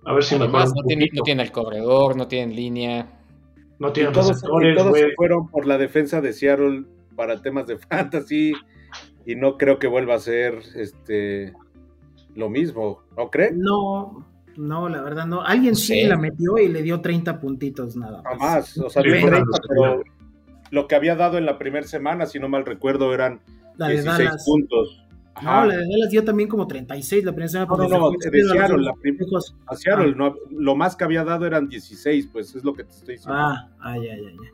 [0.05, 3.19] A ver si Además, un no tiene, no tiene el corredor, no tienen línea.
[3.79, 6.83] No tiene todos, y receptores, todos se fueron por la defensa de Seattle
[7.15, 8.53] para temas de fantasy
[9.25, 11.53] y no creo que vuelva a ser este
[12.35, 13.59] lo mismo, ¿no creen?
[13.59, 14.25] No,
[14.57, 15.41] no, la verdad no.
[15.41, 16.07] Alguien sí Sí.
[16.07, 18.37] la metió y le dio 30 puntitos nada más.
[18.37, 20.03] Jamás, o sea, Sí, dio bueno, 30, no sé, pero
[20.71, 23.41] lo que había dado en la primera semana, si no mal recuerdo, eran
[23.77, 24.43] La de 16 Dallas.
[24.45, 24.97] puntos.
[25.41, 27.67] No, la de Dallas dio también como 36 la primera semana.
[27.71, 29.55] No, no, no, de Seattle, la prim- hijos.
[29.65, 32.91] A Seattle, no, lo más que había dado eran 16, pues es lo que te
[32.91, 33.39] estoy diciendo.
[33.39, 34.35] Ah, ay, ay, ay.
[34.41, 34.49] ay.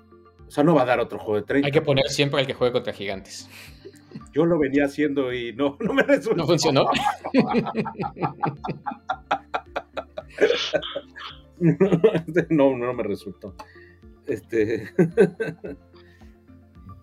[0.48, 1.66] O sea, no va a dar otro juego de 30.
[1.66, 3.50] Hay que poner siempre al que juegue contra gigantes.
[4.32, 6.38] Yo lo venía haciendo y no, no me resultó.
[6.38, 6.86] ¿No funcionó?
[12.50, 13.56] no, no me resultó.
[14.26, 14.90] Este,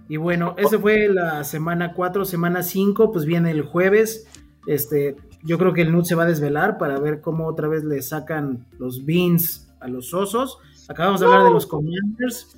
[0.09, 4.29] Y bueno, ese fue la semana 4, semana 5, pues viene el jueves.
[4.67, 7.85] Este, yo creo que el Nut se va a desvelar para ver cómo otra vez
[7.85, 10.59] le sacan los beans a los osos.
[10.89, 12.55] Acabamos de hablar de los Commanders.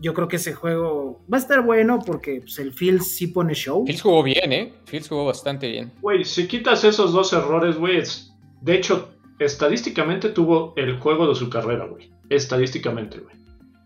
[0.00, 3.54] Yo creo que ese juego va a estar bueno porque pues, el Fields sí pone
[3.54, 3.84] show.
[3.86, 4.74] Fields jugó bien, ¿eh?
[4.84, 5.92] Fields jugó bastante bien.
[6.02, 8.02] Güey, si quitas esos dos errores, güey,
[8.60, 9.11] de hecho,
[9.44, 12.10] estadísticamente tuvo el juego de su carrera, güey.
[12.28, 13.36] Estadísticamente, güey.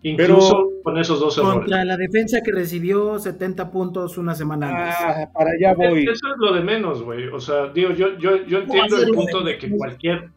[0.03, 1.59] Incluso con esos dos errores.
[1.61, 4.95] Contra la defensa que recibió 70 puntos una semana antes.
[5.01, 6.05] ah, para allá voy.
[6.05, 7.27] Eso es lo de menos, güey.
[7.29, 10.31] O sea, digo, yo, yo, yo entiendo el punto de que cualquier.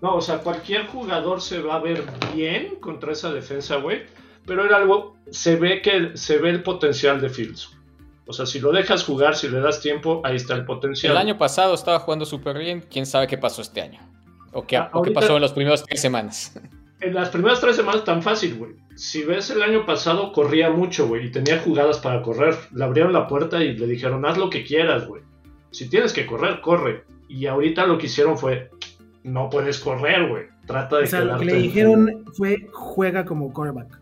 [0.00, 2.02] No, o sea, cualquier jugador se va a ver
[2.34, 4.02] bien contra esa defensa, güey.
[4.44, 5.16] Pero era algo.
[5.30, 7.70] Se ve que se ve el potencial de Fields.
[8.26, 11.12] O sea, si lo dejas jugar, si le das tiempo, ahí está el potencial.
[11.12, 12.84] El año pasado estaba jugando súper bien.
[12.90, 14.00] ¿Quién sabe qué pasó este año?
[14.52, 16.58] O qué, o qué ahorita- pasó en las primeras tres semanas.
[17.02, 18.76] En las primeras tres semanas tan fácil, güey.
[18.94, 22.54] Si ves el año pasado, corría mucho, güey, y tenía jugadas para correr.
[22.72, 25.20] Le abrieron la puerta y le dijeron, haz lo que quieras, güey.
[25.72, 27.02] Si tienes que correr, corre.
[27.28, 28.70] Y ahorita lo que hicieron fue,
[29.24, 30.44] no puedes correr, güey.
[30.64, 33.98] Trata de O sea, lo que le dijeron fue juega como quarterback.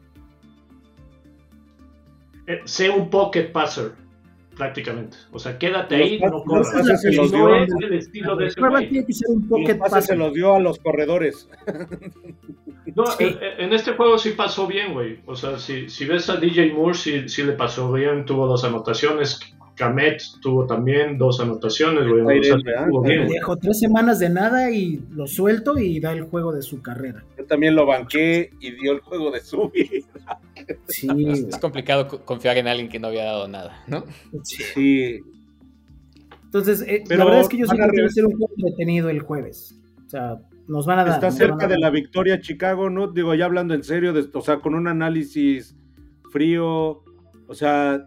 [2.49, 3.93] Eh, sé un pocket passer,
[4.61, 5.17] prácticamente.
[5.33, 6.71] O sea, quédate Los ahí, no los corras.
[6.73, 7.55] pases se los no dio.
[7.57, 8.89] es el estilo de ese güey.
[8.91, 11.49] tiene que ser un Los pocket pases se los dio a los corredores.
[12.97, 13.25] No, Sí.
[13.41, 15.21] en, en este juego sí pasó bien, güey.
[15.27, 18.25] O sea, si, si ves a DJ Moore, sí, sí le pasó bien.
[18.25, 19.39] Tuvo dos anotaciones.
[19.81, 22.21] Kamet tuvo también dos anotaciones, güey.
[22.21, 22.83] O sea, Tyrion, ¿verdad?
[22.85, 23.33] estuvo bien, güey.
[23.39, 27.25] Dejó tres semanas de nada y lo suelto y da el juego de su carrera.
[27.39, 30.05] Yo también lo banqué y dio el juego de su vida.
[30.89, 31.09] Sí,
[31.49, 34.05] Es complicado co- confiar en alguien que no había dado nada, ¿no?
[34.45, 35.21] Sí,
[36.45, 38.53] Entonces, eh, Pero la verdad es que yo sí que va a ser un juego
[38.57, 39.75] entretenido el jueves.
[40.07, 40.39] O sea,
[40.69, 41.15] nos van a dar.
[41.15, 43.09] está cerca de la victoria Chicago, ¿no?
[43.09, 45.75] Digo, ya hablando en serio, de- o sea, con un análisis
[46.31, 47.03] frío,
[47.49, 48.07] o sea,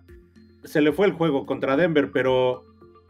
[0.64, 2.64] se le fue el juego contra Denver, pero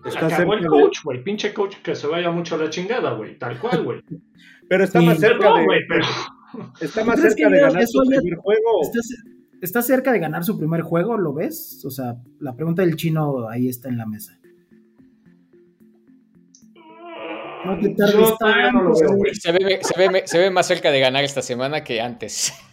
[0.05, 1.23] está cerca Acabó el de- coach, güey.
[1.23, 3.37] Pinche coach que se vaya mucho a la chingada, güey.
[3.37, 4.01] Tal cual, güey.
[4.69, 5.05] pero está Sí.
[5.05, 6.05] más cerca Perdón, de, pero.
[6.81, 8.81] está más ¿Crees cerca que de ganar su ya- primer juego.
[8.81, 8.99] ¿Está,
[9.61, 11.17] está cerca de ganar su primer juego?
[11.17, 11.83] ¿Lo ves?
[11.85, 14.37] O sea, la pregunta del chino ahí está en la mesa.
[17.65, 19.19] No te tardes Yo todavía no lo tanto, veo, güey.
[19.19, 19.35] güey.
[19.35, 22.53] Se ve, se, ve, se ve más cerca de ganar esta semana que antes.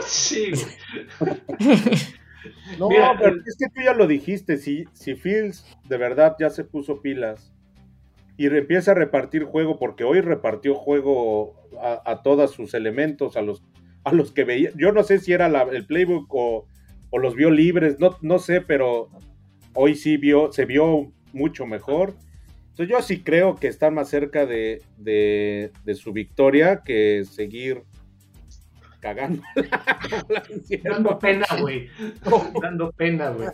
[0.00, 1.78] Sí, güey.
[2.78, 6.50] No, Mira, pero es que tú ya lo dijiste, si, si Fields de verdad ya
[6.50, 7.52] se puso pilas
[8.36, 13.42] y empieza a repartir juego, porque hoy repartió juego a, a todos sus elementos, a
[13.42, 13.62] los,
[14.04, 16.66] a los que veía, yo no sé si era la- el playbook o,
[17.10, 19.08] o los vio libres, no, no sé, pero
[19.74, 22.14] hoy sí vio, se vio mucho mejor.
[22.70, 27.84] Entonces yo sí creo que está más cerca de, de- de su victoria que seguir
[29.06, 29.40] cagando.
[30.84, 31.88] Dando pena, güey.
[32.62, 33.48] Dando pena, güey.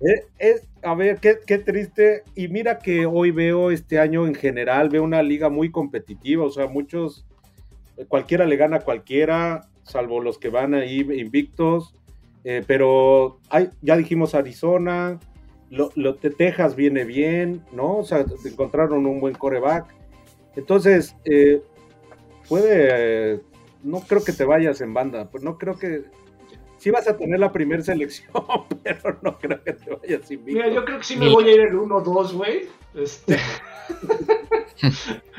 [0.00, 2.24] Eh, Es, a ver, qué, qué triste.
[2.34, 6.50] Y mira que hoy veo este año en general, veo una liga muy competitiva, o
[6.50, 7.24] sea, muchos,
[8.08, 11.94] cualquiera le gana a cualquiera, salvo los que van ahí invictos.
[12.42, 15.20] Eh, pero hay, ya dijimos Arizona,
[15.70, 17.98] lo, lo de Texas viene bien, ¿no?
[17.98, 19.86] O sea, encontraron un buen coreback.
[20.56, 21.60] Entonces, eh,
[22.48, 23.40] puede, eh,
[23.86, 26.04] no creo que te vayas en banda, pues no creo que,
[26.78, 28.32] sí vas a tener la primera selección,
[28.82, 30.62] pero no creo que te vayas invicto.
[30.62, 32.68] Mira, yo creo que sí me voy a ir el 1-2, güey.
[32.94, 33.38] Este.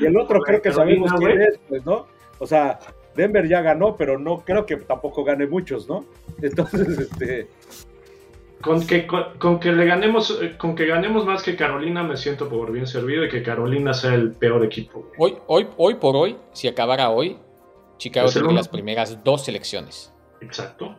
[0.00, 2.06] Y el otro creo que sabemos quién es, pues, ¿no?
[2.40, 2.80] O sea,
[3.14, 6.04] Denver ya ganó, pero no creo que tampoco gane muchos, ¿no?
[6.42, 7.46] Entonces, este,
[8.60, 12.48] Con que, con, con que le ganemos, con que ganemos más que Carolina, me siento
[12.48, 15.08] por bien servido y que Carolina sea el peor equipo.
[15.16, 15.34] güey.
[15.34, 17.38] Hoy, hoy, hoy por hoy, si acabara hoy,
[17.98, 18.52] Chicago uno.
[18.52, 20.12] las primeras dos selecciones.
[20.40, 20.96] Exacto.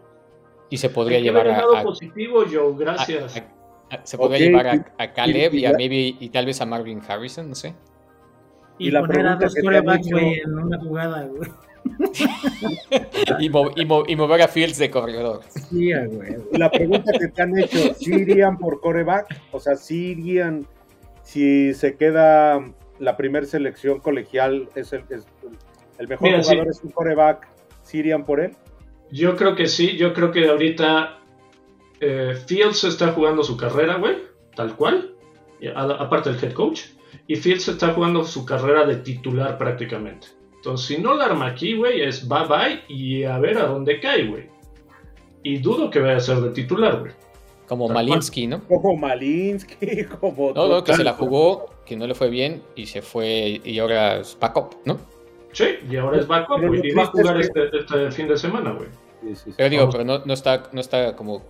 [0.69, 3.35] Y se podría llevar a, a- positivo, Joe, gracias.
[3.37, 6.65] a- a- se podría llevar a, Caleb y- y, y maybe y tal vez a
[6.67, 7.73] Marvin Harrison, no sé.
[8.77, 11.49] Y, Y la poner a dos corebacks, güey, en una jugada, güey.
[13.39, 15.41] Y, mo- y mo- y mover a Fields de corredor.
[15.49, 16.35] Sí, güey.
[16.51, 19.27] la pregunta que te han hecho, ¿sí irían por coreback?
[19.51, 20.67] O sea, ¿sí irían
[21.23, 22.59] si se queda
[22.99, 25.25] la primer selección colegial, es el, es
[25.99, 26.69] el mejor Mira, jugador sí.
[26.79, 27.47] es un coreback,
[27.83, 28.51] ¿sí irían por él?
[29.11, 31.19] Yo creo que sí, yo creo que ahorita
[31.99, 34.17] eh, Fields está jugando su carrera, güey,
[34.55, 35.13] tal cual,
[35.59, 36.81] y a- aparte del head coach,
[37.27, 40.27] y Fields está jugando su carrera de titular prácticamente.
[40.55, 43.99] Entonces, si no la arma aquí, güey, es bye bye y a ver a dónde
[43.99, 44.49] cae, güey.
[45.43, 47.11] Y dudo que vaya a ser de titular, güey.
[47.67, 48.05] Como Tal cual.
[48.07, 48.63] Malinsky, ¿no?
[48.67, 50.51] Como Malinsky, como...
[50.53, 53.79] No, no, que se la jugó, que no le fue bien y se fue y
[53.79, 54.99] ahora es backup, ¿no?
[55.51, 58.37] Sí, y ahora es backup, güey, y va a jugar que- este, este fin de
[58.37, 58.87] semana, güey.
[59.21, 59.53] Sí, sí, sí.
[59.57, 59.95] Pero digo, Vamos.
[59.95, 61.41] pero no, no está, no está como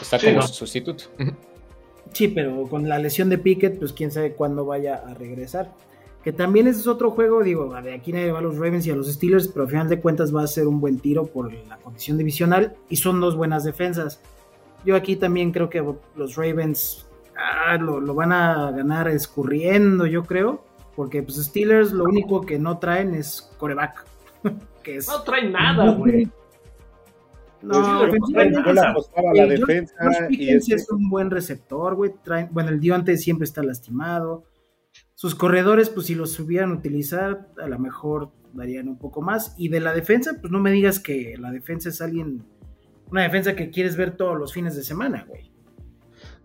[0.00, 0.46] está Sí, como no.
[0.46, 1.04] sustituto.
[2.12, 5.72] Sí, pero con la lesión de Pickett, pues quién sabe cuándo vaya a regresar.
[6.24, 8.90] Que también ese es otro juego, digo, de aquí nadie va a los Ravens y
[8.90, 11.52] a los Steelers, pero al final de cuentas va a ser un buen tiro por
[11.52, 14.20] la condición divisional y son dos buenas defensas.
[14.84, 15.82] Yo aquí también creo que
[16.16, 20.64] los Ravens ah, lo, lo van a ganar escurriendo, yo creo,
[20.98, 24.04] porque pues Steelers lo único que no traen es coreback,
[24.82, 25.06] que es...
[25.06, 26.28] No trae nada, güey.
[27.62, 28.00] No,
[28.64, 29.94] Pues apostaba la defensa
[30.28, 32.10] y Pickens este- es un buen receptor, güey.
[32.24, 34.42] traen- Bueno, el Dionte siempre está lastimado.
[35.14, 39.54] Sus corredores, pues si los subieran a utilizar, a lo mejor darían un poco más.
[39.56, 42.44] Y de la defensa, pues no me digas que la defensa es alguien,
[43.08, 45.47] una defensa que quieres ver todos los fines de semana, güey.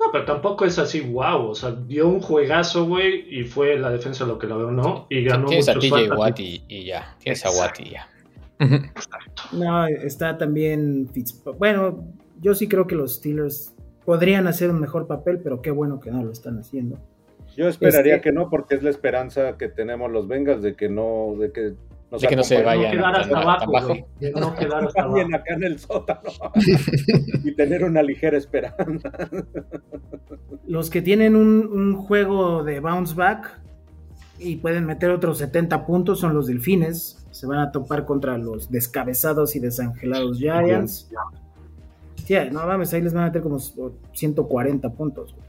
[0.06, 1.48] No, pero tampoco es así, wow.
[1.50, 5.24] O sea, dio un juegazo, güey, y fue la defensa lo que la ganó y
[5.24, 6.16] ganó Tienes a TJ.
[6.16, 7.16] Watt y, y ya.
[7.20, 7.50] Tienes a.
[7.52, 8.08] Watt y ya.
[9.52, 11.58] No, está también Fitzpatrick.
[11.58, 12.06] Bueno,
[12.42, 13.74] yo sí creo que los Steelers
[14.06, 16.98] podrían hacer un mejor papel, pero qué bueno que no lo están haciendo.
[17.56, 20.90] Yo esperaría Este- que no, porque es la esperanza que tenemos los Bengals de que
[20.90, 21.74] no, de que
[22.14, 23.88] nos De que no se acompañen No quedar hasta abajo, bajo.
[23.90, 24.06] güey.
[24.20, 25.36] De no quedar hasta abajo.
[25.36, 26.22] acá en el sótano
[27.44, 29.12] y tener una ligera esperanza.
[30.66, 33.60] Los que tienen un, un juego de bounce back
[34.40, 37.26] y pueden meter otros 70 puntos son los delfines.
[37.32, 41.10] Se van a topar contra los descabezados y desangelados Giants.
[42.26, 45.34] Sí, no mames, ahí les van a meter como 140 puntos.
[45.34, 45.48] güey.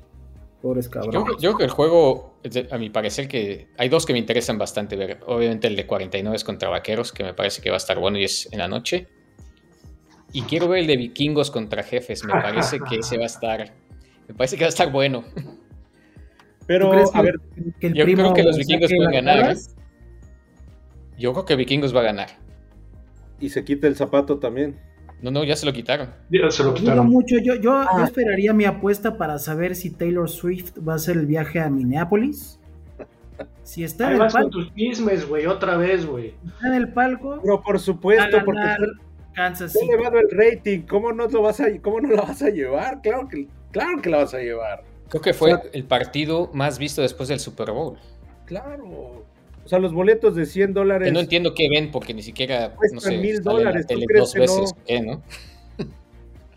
[0.64, 1.36] Pobres Yo, cabrones.
[1.40, 4.56] yo creo que el juego, es a mi parecer, que hay dos que me interesan
[4.56, 5.20] bastante ver.
[5.26, 8.24] Obviamente el de 49 contra Vaqueros, que me parece que va a estar bueno y
[8.24, 9.06] es en la noche.
[10.32, 12.24] Y quiero ver el de Vikingos contra Jefes.
[12.24, 13.74] Me parece que ese va a estar.
[14.26, 15.24] Me parece que va a estar bueno.
[15.34, 15.42] ¿Tú
[16.66, 17.34] Pero, crees que, a ver,
[17.78, 19.76] que el yo primo creo que los vikingos pueden ganar, garras?
[21.18, 22.28] Yo creo que Vikingos va a ganar.
[23.38, 24.80] y se quita el zapato también.
[25.24, 26.10] No, no, ya se lo quitaron.
[26.30, 27.08] Ya Se lo quitaron.
[27.08, 27.36] mucho.
[27.38, 27.88] Yo, yo, Ah.
[27.96, 31.70] yo esperaría mi apuesta para saber si Taylor Swift va a hacer el viaje a
[31.70, 32.60] Minneapolis.
[33.62, 36.34] Si está Ahí en el vas con palco, tus chismes, güey, otra vez, güey.
[36.54, 38.60] está en el palco, Pero por supuesto, porque
[39.32, 39.86] Kansas City.
[39.88, 40.80] elevado el rating.
[40.82, 43.00] ¿Cómo no, lo vas a, ¿Cómo no la vas a llevar?
[43.00, 44.82] Claro que, claro que la vas a llevar.
[45.08, 47.96] Creo que fue el partido más visto después del Super Bowl.
[48.44, 49.24] Claro.
[49.64, 51.06] O sea, los boletos de 100 dólares.
[51.08, 54.06] Que no entiendo qué ven, porque ni siquiera, Cuestan no sé, mil dólares, ¿tú tele
[54.06, 54.74] crees dos que veces.
[54.76, 54.84] no?
[54.86, 55.22] ¿Qué, no?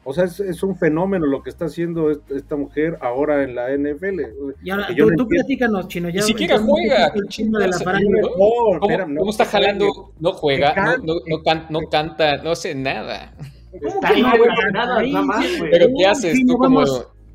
[0.03, 3.55] O sea, es, es un fenómeno lo que está haciendo est- esta mujer ahora en
[3.55, 4.21] la NFL.
[4.63, 5.27] Y ahora, yo tú, no tú entiendo.
[5.27, 6.07] platícanos, Chino.
[6.09, 10.13] Ya Ni siquiera juega, chisme de la ¿Cómo, no, cómo está jalando?
[10.19, 11.07] No juega, no, cante.
[11.07, 13.33] no, no, can- no canta, no hace nada.
[13.71, 15.71] ¿Cómo Está que ahí no, la nada, Ahí nada más, sí, güey.
[15.71, 16.33] Pero ¿qué haces?
[16.37, 16.83] sí, Tú como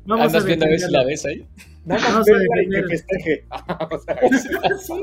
[0.05, 1.47] vamos- andas a viendo a ver si la ves ahí.
[1.85, 3.45] Vamos a que festeje.
[3.91, 4.19] O sea,
[4.79, 4.93] Sí,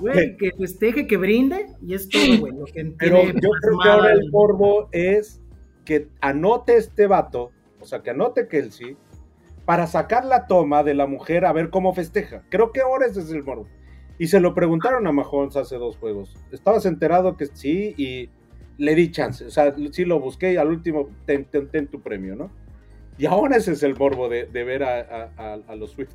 [0.00, 2.52] güey, que festeje, que brinde, y es todo, güey.
[2.54, 5.40] Lo que Pero yo creo que ahora el el- morbo es
[5.84, 7.50] que anote este vato,
[7.80, 8.96] o sea, que anote Kelsey,
[9.64, 12.42] para sacar la toma de la mujer a ver cómo festeja.
[12.48, 13.66] Creo que ahora ese es el morbo.
[14.18, 16.34] Y se lo preguntaron a Mahomes hace dos juegos.
[16.52, 17.94] ¿Estabas enterado que sí?
[17.96, 18.28] Y
[18.78, 19.44] le di chance.
[19.46, 22.50] O sea, sí lo busqué y al último ten, ten- ten tu premio, ¿no?
[23.18, 26.14] Y ahora ese es el morbo de, de ver a, a- a- a los Swift.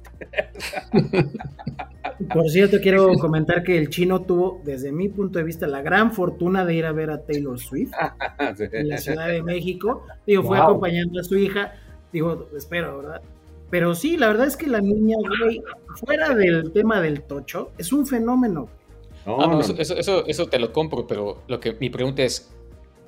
[2.33, 6.11] Por cierto, quiero comentar que el chino tuvo, desde mi punto de vista, la gran
[6.13, 7.91] fortuna de ir a ver a Taylor Swift
[8.59, 10.03] en la Ciudad de México.
[10.25, 10.67] Digo, fue Wow.
[10.67, 11.73] acompañando a su hija.
[12.13, 13.21] Digo, espero, ¿verdad?
[13.69, 15.61] Pero sí, la verdad es que la niña, güey,
[15.95, 18.69] fuera del tema del tocho, es un fenómeno.
[19.25, 22.53] No, ah, no, Eso, eso, eso, te lo compro, pero lo que mi pregunta es,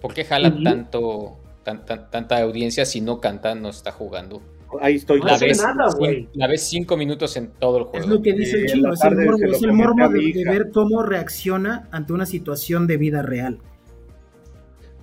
[0.02, 1.38] ¿por qué jala tanto,
[1.76, 4.42] tanta audiencia si no canta, no está jugando?
[4.82, 5.22] Ahí estoy.
[5.22, 5.88] La, ves, nada,
[6.34, 8.06] la ves cinco minutos en todo el juego.
[8.06, 10.72] Es lo que dice el chino, es el morbo, es el morbo de, de, ver
[10.74, 13.60] cómo reacciona ante una situación de vida real.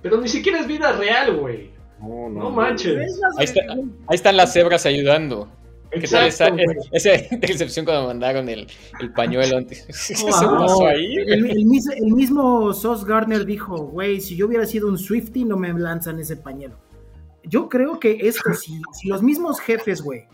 [0.01, 1.71] Pero ni siquiera es vida real, güey.
[1.99, 3.19] No, no, manches.
[3.37, 3.45] Ahí,
[4.11, 5.49] están las cebras ayudando.
[5.95, 6.27] Exacto,
[6.91, 8.67] esa, esa, intercepción cuando mandaron el,
[8.99, 9.65] el pañuelo?
[9.67, 9.83] ¿Qué
[10.31, 11.15] pasó ahí?
[11.15, 15.73] El, el, mismo Sos Gardner dijo, güey, si yo hubiera sido un Swifty no me
[15.73, 16.77] lanzan ese pañuelo.
[17.43, 20.25] Yo creo que esto, si, si los mismos jefes, güey,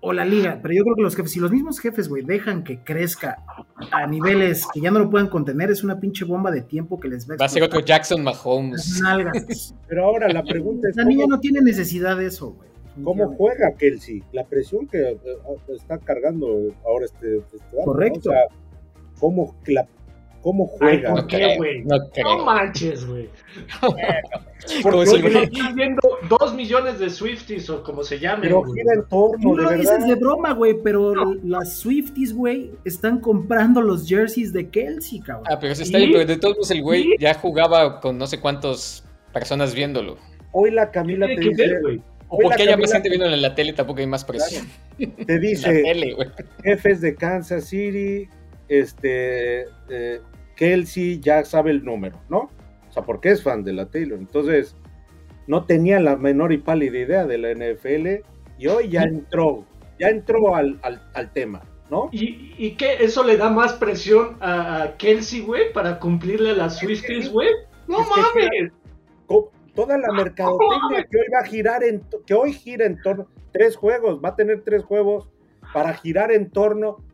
[0.00, 2.62] o la liga, pero yo creo que los jefes, si los mismos jefes, güey, dejan
[2.62, 3.44] que crezca
[3.90, 7.08] a niveles que ya no lo puedan contener, es una pinche bomba de tiempo que
[7.08, 9.02] les va a Va a ser otro Jackson Mahomes.
[9.88, 10.96] Pero ahora la pregunta es.
[10.96, 12.75] La niña no tiene necesidad de eso, güey.
[13.02, 14.22] ¿Cómo juega Kelsey?
[14.32, 15.18] La presión que eh,
[15.68, 16.46] está cargando
[16.84, 17.38] ahora este.
[17.38, 18.30] este Correcto.
[19.18, 19.86] ¿cómo, la,
[20.46, 21.10] ¿Cómo juega?
[21.10, 21.84] ¿Por qué, güey?
[21.84, 23.28] No, manches, güey.
[24.82, 28.42] Porque están viendo dos millones de Swifties o como se llame.
[28.42, 33.20] Pero gira en torno, Tú lo dices de broma, güey, pero las Swifties, güey, están
[33.20, 35.46] comprando los jerseys de Kelsey, cabrón.
[35.50, 38.28] Ah, pero eso está bien, pero de todos modos el güey ya jugaba con no
[38.28, 40.16] sé cuántas personas viéndolo.
[40.52, 41.80] Hoy la Camila te dice...
[42.28, 44.66] o porque haya más gente viéndolo en la tele, tampoco hay más presión.
[44.98, 45.84] Te dice,
[46.62, 48.28] jefes de Kansas City,
[48.68, 50.20] este, eh,
[50.56, 52.50] Kelsey ya sabe el número, ¿no?
[52.88, 54.18] O sea, porque es fan de la Taylor.
[54.18, 54.74] Entonces,
[55.46, 58.24] no tenía la menor y pálida idea de la NFL
[58.58, 59.64] y hoy ya entró,
[59.98, 60.80] ya entró al,
[61.32, 62.08] tema, ¿no?
[62.10, 62.94] ¿Y, y qué?
[63.00, 67.48] ¿Eso le da más presión a, Kelsey, güey, para cumplirle a las Swifties, güey?
[67.86, 68.72] ¡No mames!
[69.76, 73.76] Toda la mercadotecnia que hoy va a girar en que hoy gira en torno tres
[73.76, 75.28] juegos, va a tener tres juegos
[75.72, 77.04] para girar en torno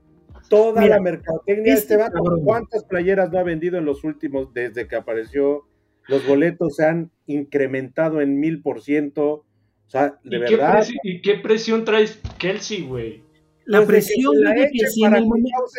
[0.48, 1.74] toda la mercadotecnia.
[1.74, 2.10] Este, este
[2.44, 5.66] ¿cuántas playeras no ha vendido en los últimos, desde que apareció?
[6.08, 9.44] Los boletos se han incrementado en mil por ciento.
[9.86, 10.86] O sea, de verdad.
[11.02, 13.22] ¿Y qué presión traes Kelsey, güey?
[13.64, 15.24] La pues presión de que, si en el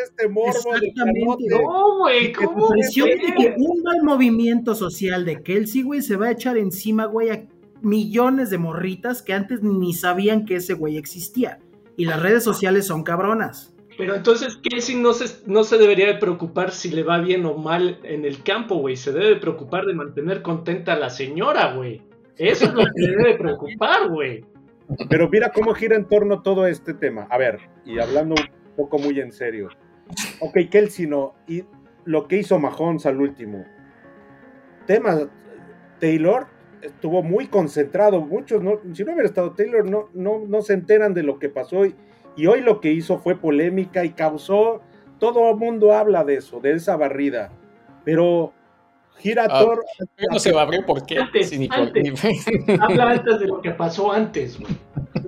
[0.04, 1.50] este morbo Exactamente.
[1.50, 2.70] no, güey, ¿cómo?
[2.70, 6.58] La presión de que un mal movimiento social de Kelsey, güey, se va a echar
[6.58, 7.46] encima, güey, a
[7.82, 11.60] millones de morritas que antes ni sabían que ese güey existía.
[11.98, 13.74] Y las redes sociales son cabronas.
[13.98, 17.56] Pero entonces Kelsey no se, no se debería de preocupar si le va bien o
[17.56, 18.96] mal en el campo, güey.
[18.96, 22.02] Se debe de preocupar de mantener contenta a la señora, güey.
[22.38, 24.44] Eso es lo que le debe preocupar, güey.
[25.10, 27.28] Pero mira cómo gira en torno todo este tema.
[27.30, 29.70] A ver, y hablando un poco muy en serio.
[30.40, 31.34] Ok, Kelsey no.
[31.48, 31.64] Y
[32.06, 33.66] lo que hizo Mahomes al último.
[34.86, 35.30] Tema,
[36.00, 36.48] Taylor
[36.82, 38.22] estuvo muy concentrado.
[38.22, 41.50] Muchos, no, si no hubiera estado Taylor, no, no, no se enteran de lo que
[41.50, 41.86] pasó.
[41.86, 41.96] Y,
[42.36, 44.82] y hoy lo que hizo fue polémica y causó,
[45.20, 47.52] todo el mundo habla de eso, de esa barrida.
[48.04, 48.54] Pero
[49.20, 49.86] Girator...
[50.00, 51.18] Ah, no se va a abrir por qué.
[52.82, 54.58] Habla antes de lo que pasó antes.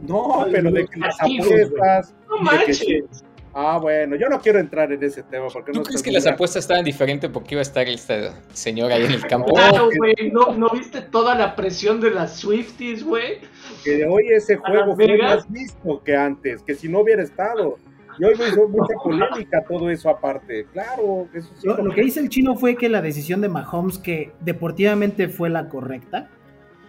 [0.02, 2.14] No, pero de que las apuestas...
[2.30, 3.24] No manches.
[3.58, 6.66] Ah, bueno, yo no quiero entrar en ese tema porque ¿Tú crees que las apuestas
[6.66, 9.54] estaban diferentes porque iba a estar esta señora ahí en el campo?
[9.54, 13.40] Claro, güey, ¿No, ¿no, viste toda la presión de las Swifties, güey?
[13.86, 17.78] Que hoy ese juego fue más visto que antes, que si no hubiera estado.
[18.18, 20.66] Y hoy me hizo mucha polémica todo eso aparte.
[20.74, 21.68] Claro, eso sí.
[21.68, 25.49] Lo, lo que dice el chino fue que la decisión de Mahomes, que deportivamente fue
[25.49, 26.30] la correcta,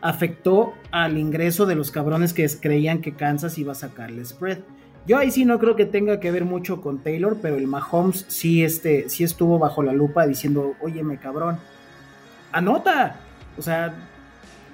[0.01, 4.59] afectó al ingreso de los cabrones que creían que Kansas iba a sacarle spread.
[5.07, 8.25] Yo ahí sí no creo que tenga que ver mucho con Taylor, pero el Mahomes
[8.29, 11.59] sí, este, sí estuvo bajo la lupa diciendo, óyeme cabrón,
[12.53, 13.21] anota.
[13.57, 13.95] O sea,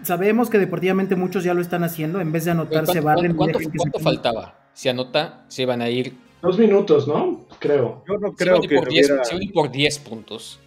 [0.03, 3.35] sabemos que deportivamente muchos ya lo están haciendo, en vez de anotarse barren.
[3.35, 3.59] ¿Cuánto,
[4.01, 4.55] faltaba?
[4.73, 6.17] Si anota, se van a ir.
[6.43, 7.47] Dos minutos, ¿no?
[7.59, 8.05] Creo.
[8.07, 8.77] Yo no creo que.
[8.77, 9.11] Por 10,
[9.55, 10.61] por 10 puntos.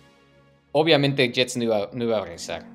[0.71, 2.65] Obviamente Jets no iba, no iba a regresar.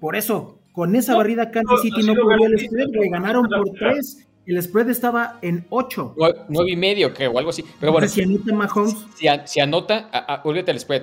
[0.00, 4.62] Por eso, con esa barrida Kansas City no, no el spread, ganaron por 3 el
[4.62, 6.14] spread estaba en 8.
[6.48, 7.62] 9 y medio, creo, o algo así.
[7.78, 8.96] Pero bueno, si anota Mahomes.
[9.44, 11.02] Si, anota, olvídate el spread.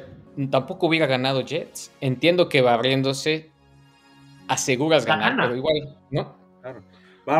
[0.49, 1.91] Tampoco hubiera ganado Jets.
[2.01, 3.51] Entiendo que barriéndose
[4.47, 6.35] aseguras ganar, pero igual, ¿no?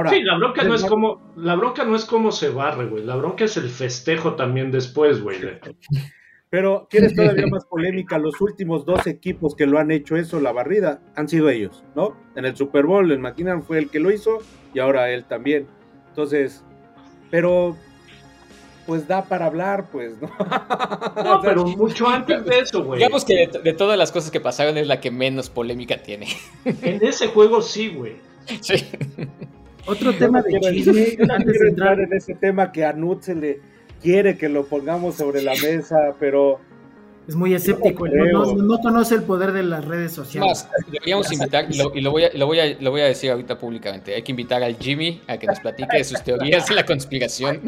[0.10, 3.04] Sí, la bronca no es como, la bronca no es como se barre, güey.
[3.04, 5.38] La bronca es el festejo también después, güey.
[6.50, 10.54] Pero quieres todavía más polémica, los últimos dos equipos que lo han hecho eso, la
[10.54, 12.16] barrida, han sido ellos, ¿no?
[12.36, 14.40] En el Super Bowl, el McKinnon fue el que lo hizo
[14.74, 15.68] y ahora él también.
[16.10, 16.64] Entonces,
[17.30, 17.76] pero
[18.86, 20.30] pues da para hablar, pues, ¿no?
[21.24, 23.00] No, pero mucho antes de eso, güey.
[23.00, 26.28] Digamos que de, todas las cosas que pasaron es la que menos polémica tiene.
[26.64, 28.16] En ese juego sí, güey.
[28.62, 28.76] Sí.
[29.86, 32.94] Otro tema de chisme, Yo no antes de quiero entrar, en ese tema que a
[32.94, 33.60] Nut se le
[34.02, 36.60] quiere que lo pongamos sobre la mesa, pero
[37.28, 40.68] es muy escéptico, Yo no no, no- no conoce el poder de las redes sociales.
[40.72, 43.06] Más, deberíamos invitar, y lo, y lo voy a, lo, voy a, lo voy a
[43.06, 46.68] decir ahorita públicamente, hay que invitar al Jimmy a que nos platique de sus teorías
[46.68, 47.62] de la conspiración.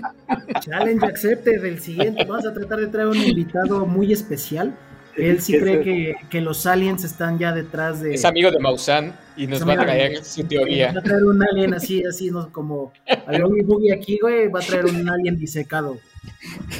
[0.61, 2.23] Challenge accepte del siguiente.
[2.25, 4.75] Vamos a tratar de traer un invitado muy especial.
[5.15, 8.13] Él sí ¿Qué cree que, que los aliens están ya detrás de.
[8.13, 10.91] Es amigo de Maussan y nos Es va a traer su teoría.
[10.93, 12.51] Va a traer un alien así, así, ¿no?
[12.51, 12.91] como
[13.25, 15.97] al Boogie Boogie aquí, güey, va a traer un alien disecado.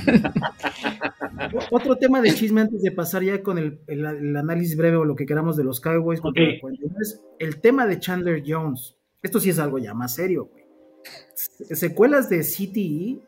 [1.71, 5.05] Otro tema de chisme antes de pasar ya con el, el- el análisis breve o
[5.05, 6.49] lo que queramos de los Cowboys contra Ok.
[6.53, 8.95] la 49 es el tema de Chandler Jones.
[9.21, 10.65] Esto sí es algo ya más serio, güey.
[11.35, 13.19] Se- Secuelas de CTE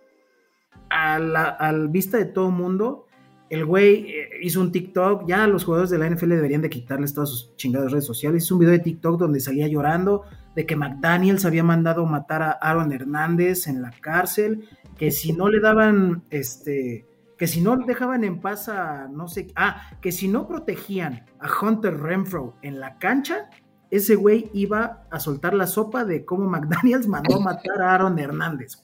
[0.89, 3.05] a la vista de todo mundo.
[3.50, 7.14] El güey eh, hizo un TikTok, ya los jugadores de la NFL deberían de quitarles
[7.14, 8.43] todas sus chingadas redes sociales.
[8.43, 10.24] Hizo un video de TikTok donde salía llorando
[10.56, 15.50] de que McDaniels había mandado matar a Aaron Hernández en la cárcel, que si no
[15.50, 17.06] le daban, este,
[17.38, 21.50] que si no dejaban en paz a, no sé, ah, que si no protegían a
[21.62, 23.50] Hunter Renfro en la cancha,
[23.91, 28.84] ese güey iba a soltar la sopa de cómo McDaniels mandó matar a Aaron Hernández.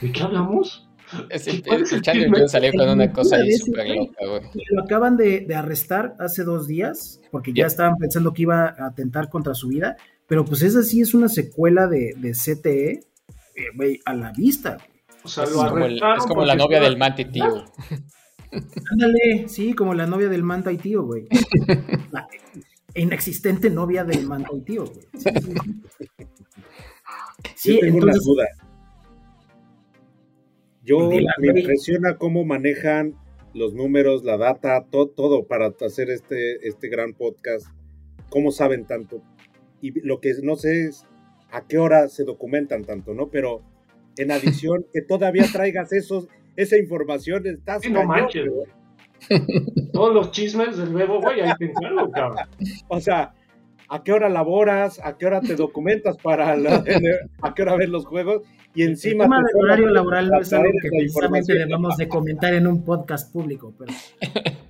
[0.00, 0.85] ¿De qué hablamos?
[1.30, 4.42] Es el, ¿Cuál el- el Chandler salió con una cosa ahí súper loca, güey.
[4.70, 7.66] Lo acaban de, de arrestar hace dos días, porque ya Ya.
[7.68, 9.96] estaban pensando que iba a atentar contra su vida,
[10.26, 13.02] pero pues esa sí es una secuela de, de CTE, eh,
[13.74, 14.74] güey, a la vista.
[14.76, 14.88] güey.
[15.24, 17.64] O sea, Es lo como, el- es como la novia del Manti, tío.
[18.92, 21.26] Ándale, sí, como la novia del Manta y tío, güey.
[22.12, 22.26] La
[22.94, 25.06] inexistente novia del Manta y tío, güey.
[25.18, 25.52] Sí, sí,
[25.98, 26.26] sí.
[27.54, 28.48] Sí, yo tengo entonces, una duda.
[30.86, 31.60] Yo Dila, me güey.
[31.62, 33.14] impresiona cómo manejan
[33.54, 37.66] los números, la data, to- todo para hacer este, este gran podcast.
[38.30, 39.22] ¿Cómo saben tanto?
[39.80, 41.04] Y lo que no sé es
[41.50, 43.28] a qué hora se documentan tanto, ¿no?
[43.28, 43.62] Pero
[44.16, 48.66] en adición, que todavía traigas esos, esa información, estás Sí, no cañón, manches, güey.
[49.92, 52.46] Todos los chismes del Bebo, güey, ahí te encargo, cabrón.
[52.88, 53.32] O sea,
[53.88, 55.00] ¿a qué hora laboras?
[55.02, 56.84] ¿A qué hora te documentas para la-
[57.42, 58.42] a qué hora ves los juegos?
[58.76, 62.08] Y el encima tema te del horario laboral no es algo que precisamente debamos de
[62.08, 63.92] comentar en un podcast público, pero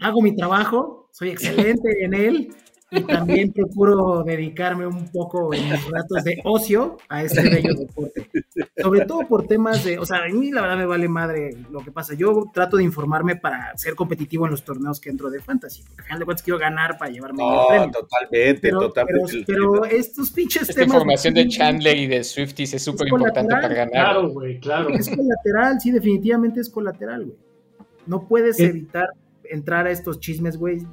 [0.00, 2.48] hago mi trabajo, soy excelente en él
[2.90, 8.30] y también procuro dedicarme un poco en mis ratos de ocio a este bello deporte.
[8.80, 11.80] Sobre todo por temas de, o sea, a mí la verdad me vale madre lo
[11.80, 12.14] que pasa.
[12.14, 16.02] Yo trato de informarme para ser competitivo en los torneos que entro de fantasy, porque
[16.02, 17.90] al final de cuentas quiero ganar para llevarme el No, premio.
[17.90, 19.44] totalmente, Pero, totalmente.
[19.46, 23.52] pero- pero estos pinches Esta temas información de Chandler y de Swifties es súper importante
[23.54, 23.90] para ganar.
[23.90, 24.88] Claro, güey, claro.
[24.90, 27.36] Es colateral, sí, definitivamente es colateral, güey.
[28.06, 29.08] No puedes evitar
[29.42, 30.86] entrar a estos chismes, güey,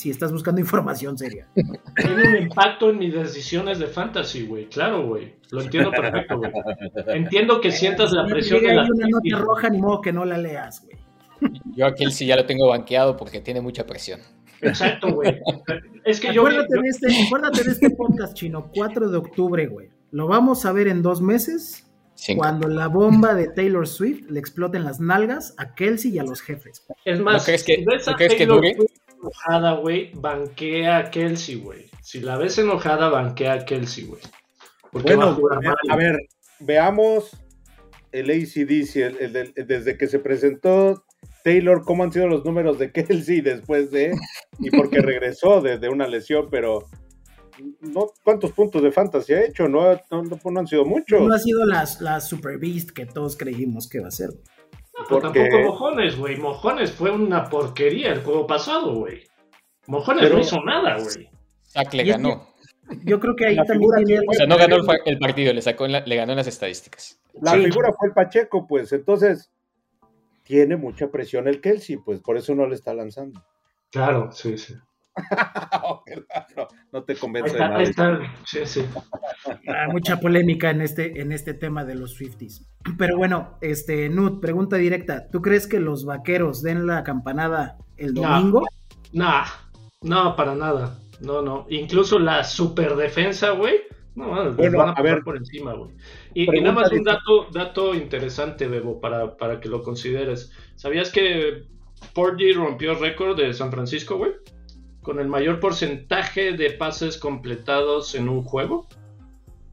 [0.00, 1.46] si estás buscando información seria.
[1.54, 4.66] Tiene un impacto en mis decisiones de fantasy, güey.
[4.68, 5.34] Claro, güey.
[5.50, 6.50] Lo entiendo perfecto, güey.
[7.08, 10.12] Entiendo que sientas la Si presión llega de la una nota roja, ni modo que
[10.12, 10.96] no la leas, güey.
[11.76, 14.20] Yo a Kelsey ya lo tengo banqueado porque tiene mucha presión.
[14.62, 15.38] Exacto, güey.
[16.04, 19.66] Es que yo, Acuérdate, yo- de este, acuérdate de este podcast chino, 4 de octubre,
[19.66, 19.88] güey.
[20.12, 22.40] Lo vamos a ver en dos meses, Cinco.
[22.40, 26.24] cuando la bomba de Taylor Swift le explote en las nalgas a Kelsey y a
[26.24, 26.86] los jefes.
[27.04, 28.74] es más, ¿No crees que- no crees que dure?
[28.74, 28.90] Swift
[29.20, 31.90] enojada, güey, banquea a Kelsey, güey.
[32.02, 34.20] Si la ves enojada, banquea a Kelsey, güey.
[34.94, 35.74] Va a Bueno, mal.
[35.88, 36.16] a ver,
[36.60, 37.30] veamos
[38.12, 41.04] el ACDC, el- el del- desde que se presentó
[41.44, 42.90] Taylor, cómo han sido los números de
[43.28, 44.12] Kelsey después de,
[44.58, 46.84] y porque regresó desde una lesión, pero
[47.80, 49.68] no, ¿cuántos puntos de fantasy ha hecho?
[49.68, 51.20] No, no, no- no han sido muchos.
[51.20, 54.30] No ha sido la, la Super Beast que todos creímos que iba a ser.
[54.30, 54.42] güey.
[55.00, 56.36] No, pero porque- tampoco Mojones, güey.
[56.36, 59.22] Mojones fue una porquería el juego pasado, güey.
[59.86, 61.28] Mojones Pero- no hizo nada, güey.
[61.62, 62.46] Zach le ganó.
[63.04, 64.24] Yo creo que ahí La también tiene...
[64.28, 67.20] O sea, no ganó el, partido, le sacó en la- le ganó en las estadísticas.
[67.40, 67.64] La Sí.
[67.64, 69.50] figura fue el Pacheco, pues entonces
[70.44, 73.40] tiene mucha presión el Kelsey, pues por eso no le está lanzando.
[73.92, 74.74] Claro, sí, sí.
[76.56, 77.84] no, no te convence de nada.
[78.44, 78.84] Sí, sí.
[79.68, 82.66] Ah, mucha polémica en este, en este tema de los Swifties.
[82.98, 85.28] Pero bueno, este, Nut, pregunta directa.
[85.30, 88.22] ¿Tú crees que los vaqueros den la campanada el No.
[88.22, 88.66] domingo?
[89.12, 89.44] Nah,
[90.02, 90.98] no, para nada.
[91.20, 91.66] No, no.
[91.68, 93.74] Incluso la super defensa, güey.
[94.14, 95.22] No, Bueno, van a, a pasar ver.
[95.22, 95.90] por encima, güey.
[96.34, 100.52] Y, nada más un dato, dato interesante, Bebo, para, para que lo consideres.
[100.74, 101.64] ¿Sabías que
[102.14, 104.32] Porgy rompió el récord de San Francisco, güey?
[105.02, 108.86] Con el mayor porcentaje de pases completados en un juego.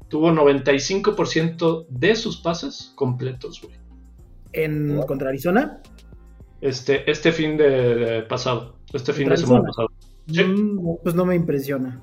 [0.08, 3.76] Tuvo 95% de sus pases completos, güey.
[4.54, 5.82] En contra Arizona.
[6.62, 8.78] Este, este fin de, de pasado.
[8.94, 9.88] Este fin ¿Contra de semana pasado.
[10.32, 10.44] Sí.
[10.44, 12.02] Mm, pues no me impresiona.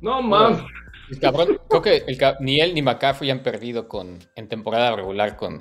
[0.00, 0.64] No, man.
[1.10, 5.36] El cabrón, creo que el ni él ni McCaffrey han perdido con, en temporada regular
[5.36, 5.58] con,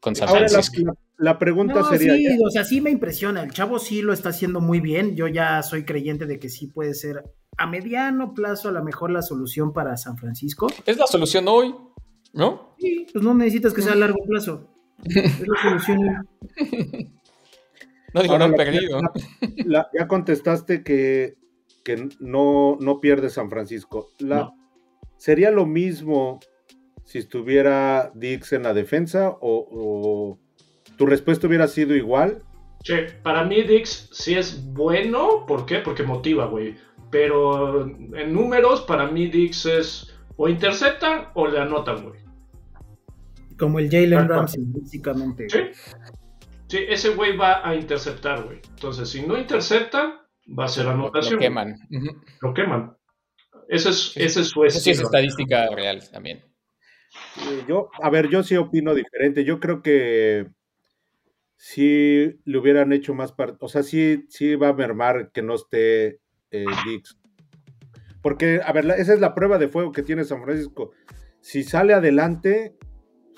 [0.00, 0.86] con San Ahora la, Francisco.
[0.86, 3.42] la- la pregunta No, sería, sí, o sea, sí me impresiona.
[3.42, 5.14] El chavo sí lo está haciendo muy bien.
[5.16, 7.22] Yo ya soy creyente de que sí puede ser
[7.56, 10.66] a mediano plazo a lo mejor la solución para San Francisco.
[10.86, 11.74] Es la solución hoy,
[12.32, 12.74] ¿no?
[12.78, 14.70] Sí, pues no necesitas que sea a largo plazo.
[15.04, 16.28] Es la solución.
[18.12, 19.00] No digo, Ahora no la- perdido.
[19.00, 19.12] la-
[19.66, 21.34] la- ya contestaste que,
[21.82, 24.08] que no, no pierde San Francisco.
[24.18, 24.54] La, No.
[25.16, 26.38] ¿Sería lo mismo
[27.04, 29.38] si estuviera Dix en la defensa o,
[29.70, 30.38] o
[30.96, 32.42] tu respuesta hubiera sido igual?
[32.82, 35.44] Sí, para mí Dix sí es bueno.
[35.46, 35.78] ¿Por qué?
[35.78, 36.76] Porque motiva, güey.
[37.10, 42.20] Pero en números, para mí Dix es o interceptan o le anotan, güey.
[43.58, 44.28] Como el Jalen.
[44.28, 45.48] Ramsey, básicamente.
[45.48, 45.58] Sí.
[46.66, 48.60] Sí, ese güey va a interceptar, güey.
[48.70, 50.26] Entonces, si no intercepta,
[50.58, 51.34] va a ser anotación.
[51.34, 51.76] lo queman.
[52.40, 52.96] Lo queman.
[53.68, 54.22] Ese es, Sí.
[54.22, 55.06] ese es su Eso sí es estilo.
[55.08, 56.38] estadística real también.
[57.38, 59.44] Eh, Yo, a ver, yo sí opino diferente.
[59.44, 60.48] Yo creo que
[61.66, 65.54] si le hubieran hecho más part- o sea, sí, sí va a mermar que no
[65.54, 67.16] esté eh, Dix.
[68.20, 70.90] Porque, a ver, la- esa es la prueba de fuego que tiene San Francisco.
[71.40, 72.74] Si sale adelante,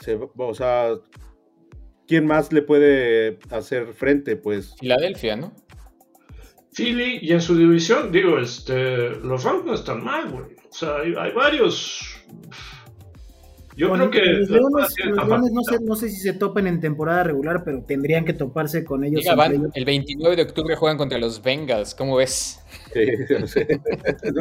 [0.00, 0.88] se o sea,
[2.08, 4.34] ¿quién más le puede hacer frente?
[4.34, 5.54] Pues Filadelfia, ¿no?
[6.72, 10.56] Philly y en su división, digo, este, los Rams no están mal, güey.
[10.68, 12.00] O sea, hay, hay varios.
[13.76, 14.20] Yo Con- creo que.
[14.24, 17.82] los Leones, los Leones no, sé, no sé si se topen en temporada regular, pero
[17.82, 19.22] tendrían que toparse con ellos.
[19.36, 21.94] Van, el 29 de octubre juegan contra los Bengals.
[21.94, 22.60] ¿Cómo ves?
[22.94, 23.00] sí,
[23.40, 23.80] no sé.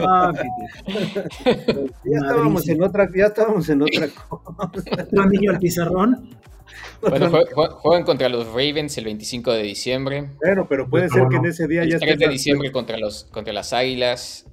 [0.08, 0.32] Ah,
[0.86, 1.92] fíjate.
[2.06, 4.72] ya estábamos en otra, ya estábamos en otra cosa.
[5.04, 6.30] Otro anillo al pizarrón.
[7.02, 10.30] Bueno, jue- jue- juegan contra los Ravens el 25 de diciembre.
[10.44, 13.26] Bueno, pero puede ser que en ese día El ya 3 de diciembre contra, los,
[13.26, 14.46] contra las Águilas.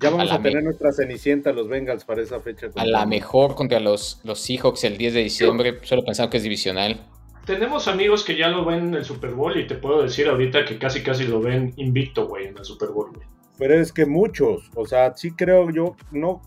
[0.00, 2.66] Ya vamos a tener nuestra cenicienta los Bengals para esa fecha.
[2.76, 5.78] A la mejor contra los, los Seahawks el 10 de diciembre.
[5.82, 7.00] Solo pensando que es divisional.
[7.46, 10.64] Tenemos amigos que ya lo ven en el Super Bowl y te puedo decir ahorita
[10.64, 13.26] que casi casi lo ven invicto, güey, en el Super Bowl, güey.
[13.56, 16.42] Pero es que muchos, o sea, sí creo yo, no,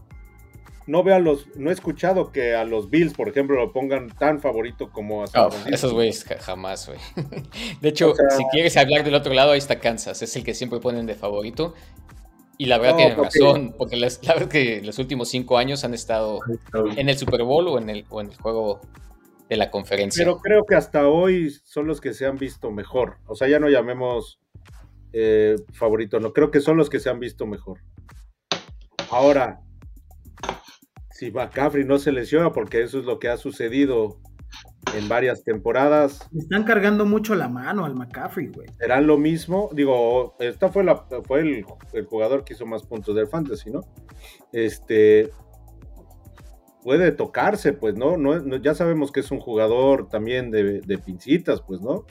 [0.85, 4.09] no veo a los, no he escuchado que a los Bills, por ejemplo, lo pongan
[4.09, 6.99] tan favorito como a San Oh, esos güeyes ja- jamás, güey.
[7.81, 10.21] De hecho, O sea- si quieres hablar del otro lado, ahí está Kansas.
[10.21, 11.73] Es el que siempre ponen de favorito.
[12.61, 15.57] Y la verdad No, tienen porque- razón, porque las- la verdad que los últimos cinco
[15.57, 16.39] años han estado
[16.97, 18.81] en el Super Bowl o en el, o en el juego
[19.47, 20.21] de la conferencia.
[20.25, 23.17] Pero creo que hasta hoy son los que se han visto mejor.
[23.27, 24.39] O sea, ya no llamemos
[25.13, 27.79] eh, favorito, no, creo que son los que se han visto mejor.
[29.09, 29.61] Ahora,
[31.11, 34.19] si McCaffrey no se lesiona, porque eso es lo que ha sucedido
[34.97, 38.67] en varias temporadas, están cargando mucho la mano al McCaffrey, güey.
[38.79, 39.69] serán lo mismo.
[39.73, 43.81] Digo, esta fue la fue el, el jugador que hizo más puntos del fantasy, ¿no?
[44.51, 45.31] Este
[46.83, 48.17] puede tocarse, pues, ¿no?
[48.17, 52.05] No, no- ya sabemos que es un jugador también de, de pincitas, pues, ¿no?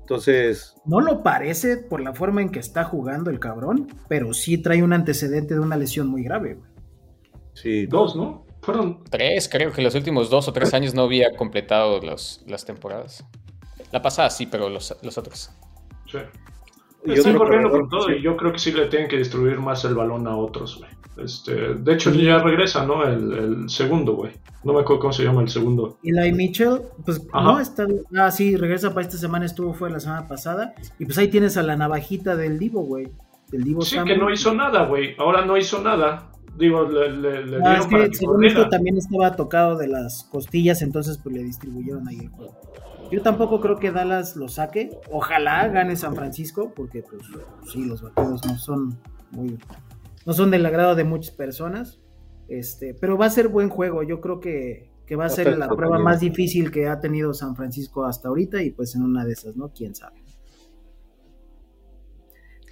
[0.00, 4.58] Entonces, No lo parece por la forma en que está jugando el cabrón, pero sí
[4.58, 6.70] trae un antecedente de una lesión muy grave, güey.
[7.54, 7.86] sí.
[7.86, 8.44] Dos, ¿no?
[8.62, 9.02] Fueron.
[9.10, 13.24] Tres, creo que los últimos dos o tres años no había completado los, las temporadas.
[13.90, 15.50] La pasada sí, pero los, los otros.
[16.10, 16.18] Sí.
[17.04, 18.14] Y Están corriendo con todo sí.
[18.18, 20.90] y yo creo que sí le tienen que distribuir más el balón a otros, güey.
[21.22, 23.04] Este, de hecho, ya regresa, ¿no?
[23.04, 23.32] El,
[23.62, 24.32] el segundo, güey.
[24.64, 25.98] No me acuerdo cómo se llama el segundo.
[26.04, 27.44] Eli Mitchell, pues Ajá.
[27.44, 27.84] no está.
[28.16, 30.74] Ah, sí, regresa para esta semana, estuvo fue la semana pasada.
[30.98, 33.08] Y pues ahí tienes a la navajita del Divo, güey.
[33.50, 34.14] Del Divo Sí, Samuel.
[34.14, 35.14] que no hizo nada, güey.
[35.18, 36.30] Ahora no hizo nada.
[36.58, 40.24] Digo, le, le, le Ah, dieron es que según esto también estaba tocado de las
[40.24, 42.54] costillas, entonces pues le distribuyeron ahí el juego.
[43.10, 44.90] Yo tampoco creo que Dallas lo saque.
[45.10, 47.22] Ojalá gane San Francisco, porque pues
[47.72, 48.98] sí, los vaqueros no son
[49.32, 49.58] muy,
[50.26, 52.00] no son del agrado de muchas personas.
[52.48, 54.02] Este, pero va a ser buen juego.
[54.02, 57.56] Yo creo que, que va a ser la prueba más difícil que ha tenido San
[57.56, 59.68] Francisco hasta ahorita, y pues en una de esas, ¿no?
[59.70, 60.22] Quién sabe.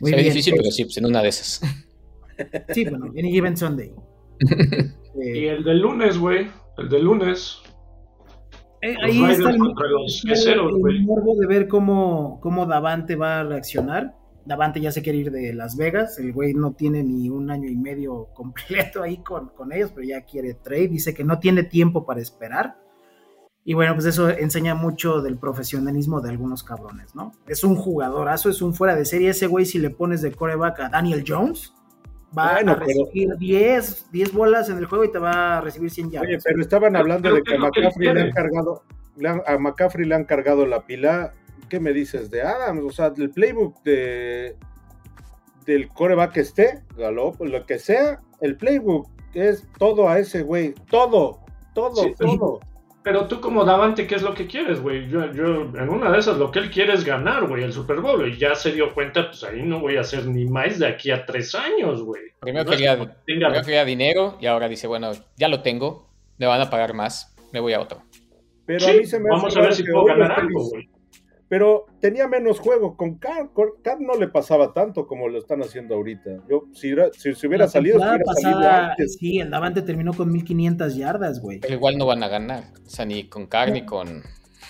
[0.01, 0.33] Muy Se ve bien.
[0.35, 1.61] difícil, pero sí, pues en una de esas.
[2.70, 3.93] Sí, bueno, Any Given Sunday.
[5.20, 6.47] Eh, Y el del lunes, güey.
[6.78, 7.59] El del lunes.
[8.80, 11.03] Eh, ahí está el, los queseros, el güey.
[11.05, 14.14] morbo de ver cómo, cómo Davante va a reaccionar.
[14.47, 16.18] Davante ya se quiere ir de Las Vegas.
[16.20, 20.07] El güey no tiene ni un año y medio completo ahí con, con ellos, pero
[20.07, 20.88] ya quiere trade.
[20.88, 22.78] Dice que no tiene tiempo para esperar.
[23.64, 27.32] Y bueno, pues eso enseña mucho del profesionalismo de algunos cabrones, ¿no?
[27.47, 29.30] Es un jugadorazo, es un fuera de serie.
[29.30, 31.74] Ese güey, si le pones de coreback a Daniel Jones,
[32.37, 35.61] va Bueno, a pero- recibir 10, 10 bolas en el juego y te va a
[35.61, 36.28] recibir 100 yardas.
[36.28, 38.83] Oye, pero estaban hablando Pero de ¿qué que a McCaffrey le han cargado,
[39.16, 41.33] le han- a McCaffrey le han cargado la pila.
[41.68, 42.83] ¿Qué me dices de Adams?
[42.85, 44.57] O sea, el playbook de
[45.66, 50.74] del coreback que esté, Galop, lo que sea, el playbook es todo a ese güey,
[50.91, 51.41] todo,
[51.74, 52.61] todo, Sí, todo.
[53.03, 55.09] Pero tú como Davante, ¿qué es lo que quieres, güey?
[55.09, 58.01] Yo, yo, en una de esas, lo que él quiere es ganar, güey, el Super
[58.01, 58.28] Bowl.
[58.28, 61.11] Y ya se dio cuenta, pues ahí no voy a hacer ni más de aquí
[61.11, 62.22] a tres años, güey.
[62.40, 66.46] Primero No quería, que primero quería dinero y ahora dice, bueno, ya lo tengo, me
[66.46, 68.03] van a pagar más, me voy a otro.
[68.66, 70.88] Pero Sí, a mí se me hace vamos a ver si puedo ganar algo, güey.
[71.51, 72.96] Pero tenía menos juego.
[72.96, 76.30] Con Carr, con Carr no le pasaba tanto como lo están haciendo ahorita.
[76.48, 79.16] Yo, si, si, si hubiera La salido, si hubiera salido pasada, antes.
[79.16, 81.59] sí, el Davante terminó con 1500 yardas, güey.
[81.59, 84.22] Pero igual no van a ganar, o sea, ni con Carr ni con...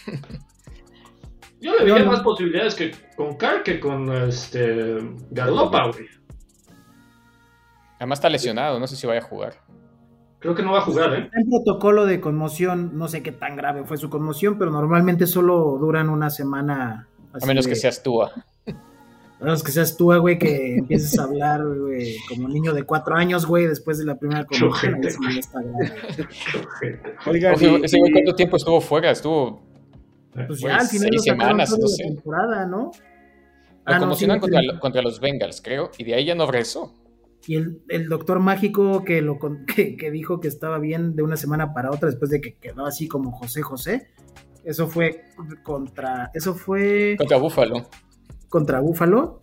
[1.60, 2.12] Yo le veía no.
[2.12, 4.96] más posibilidades que con Carr que con este
[5.30, 6.06] Galopa, güey.
[7.98, 9.56] Además está lesionado, no sé si vaya a jugar.
[10.40, 11.30] Creo que no va a jugar, ¿eh?
[11.34, 15.76] En protocolo de conmoción, no sé qué tan grave fue su conmoción, pero normalmente solo
[15.78, 17.08] duran una semana.
[17.32, 18.22] A así menos de- que seas tú.
[18.22, 18.32] A
[19.40, 23.46] menos que seas tú, güey, que empieces a hablar, güey, como niño de cuatro años,
[23.46, 25.00] güey, después de la primera conmoción.
[27.26, 29.10] Oigan, Ese güey, ¿cuánto tiempo estuvo fuera?
[29.10, 29.62] Estuvo...
[30.32, 32.04] Pues Güey, ya al final seis semanas, no la sé.
[32.04, 32.78] temporada, ¿no?
[32.78, 32.92] Lo
[33.84, 34.68] Ah, no, conmocionan sí, contra, sí.
[34.78, 36.94] contra los Bengals, creo, y de ahí ya no regresó.
[37.50, 41.22] Y el, el doctor mágico que, lo, con- que, que dijo que estaba bien de
[41.24, 44.06] una semana para otra después de que quedó así como José José,
[44.62, 45.24] eso fue
[45.64, 47.88] contra, eso fue Contra Buffalo.
[48.48, 49.40] contra Búfalo.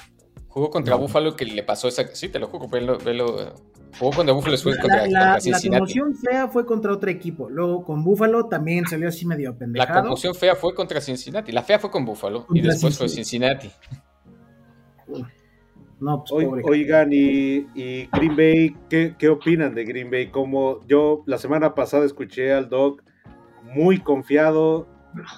[0.48, 2.08] Jugó contra Buffalo que le pasó esa...
[2.16, 3.54] Sí, te lo juro, velo, velo.
[4.00, 5.80] Jugó contra Buffalo después La, contra, la- contra la Cincinnati.
[5.80, 7.50] conmoción fea fue contra otro equipo.
[7.50, 10.02] Luego con Búfalo también salió así medio La apendejado.
[10.04, 11.52] conmoción fea fue contra Cincinnati.
[11.52, 13.70] La fea fue con Buffalo y después fue Cincinnati.
[16.00, 16.48] No, pues.
[16.64, 20.28] Oigan, y, y Green Bay, ¿qué, qué opinan de Green Bay?
[20.28, 23.04] Como yo la semana pasada escuché al Doc
[23.64, 24.88] muy confiado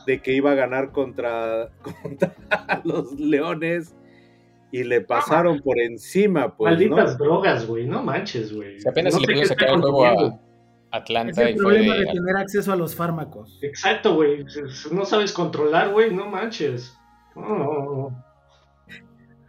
[0.06, 1.70] de que iba a ganar contra,
[2.02, 2.36] contra
[2.84, 3.96] los Leones
[4.72, 7.26] y le pasaron por encima, pues, Malditas ¿no?
[7.26, 7.88] drogas, güey.
[7.88, 8.80] No manches, güey.
[8.80, 10.34] Si apenas No se le pudo sacar el juego a es
[10.92, 12.06] Atlanta el y fue problema de de...
[12.08, 13.60] tener acceso a los fármacos.
[13.62, 14.46] Exacto, güey.
[14.92, 16.14] No sabes controlar, güey.
[16.14, 16.96] No manches.
[17.36, 18.26] No, no, no.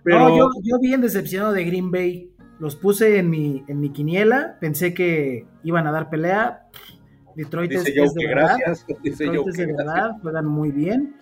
[0.05, 2.31] Pero No, yo, yo bien decepcionado de Green Bay.
[2.59, 4.59] Los puse en mi, en mi quiniela.
[4.61, 6.67] Pensé que iban a dar pelea.
[7.37, 8.57] Detroit es, dice yo es de que verdad.
[8.65, 8.87] gracias.
[9.03, 9.95] Dice Detroit yo es que de gracias.
[9.95, 10.11] verdad.
[10.23, 11.17] Juegan muy bien.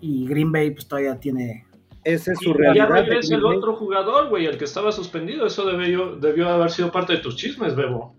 [0.00, 1.64] Y Green Bay pues todavía tiene...
[2.04, 2.88] Esa es Y su ya realidad.
[2.88, 5.44] de regresa el otro jugador, güey, el que estaba suspendido.
[5.46, 8.14] Eso debió, debió haber sido parte de tus chismes, Bebo.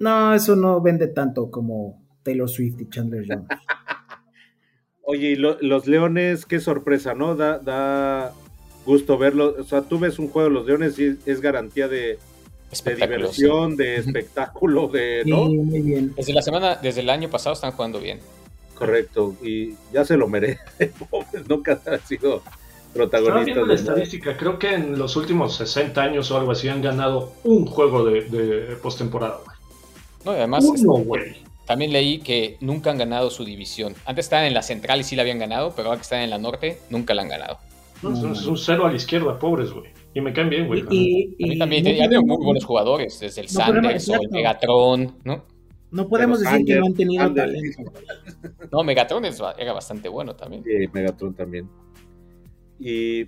[0.00, 3.46] No, eso no vende tanto como Taylor Swift y Chandler Jones.
[5.02, 7.36] Oye, y lo- los Leones, qué sorpresa, ¿no?
[7.36, 8.32] Da, da
[8.84, 9.54] gusto verlo.
[9.58, 12.18] O sea, tú ves un juego de los Leones y es, garantía de,
[12.84, 15.46] diversión, de espectáculo, de, Sí, ¿no?
[15.46, 16.14] muy bien.
[16.16, 18.20] Desde la semana, desde el año pasado están jugando bien.
[18.74, 20.92] Correcto, y ya se lo merece.
[21.10, 24.36] Pobres, nunca ha sido Estaba protagonista viendo la estadística.
[24.36, 28.22] Creo que en los últimos 60 años o algo así han ganado un juego de,
[28.22, 29.56] de postemporada, güey.
[30.24, 31.36] No, y además Uno, güey.
[31.66, 33.94] también leí que nunca han ganado su división.
[34.06, 36.30] Antes estaban en la central y sí la habían ganado, pero ahora que están en
[36.30, 37.58] la norte, nunca la han ganado.
[38.02, 39.90] No, es un- es un cero a la izquierda, pobres, güey.
[40.14, 40.84] Y me caen bien, güey.
[40.90, 44.28] Y, también ya tienen muy buenos jugadores, desde el Sanders o el.
[44.30, 45.44] Megatron, ¿no?
[45.90, 47.82] No podemos Pero decir que no han tenido talento.
[48.72, 50.64] No, Megatron es- era bastante bueno también.
[50.64, 51.68] Sí, Megatron también.
[52.78, 53.26] Y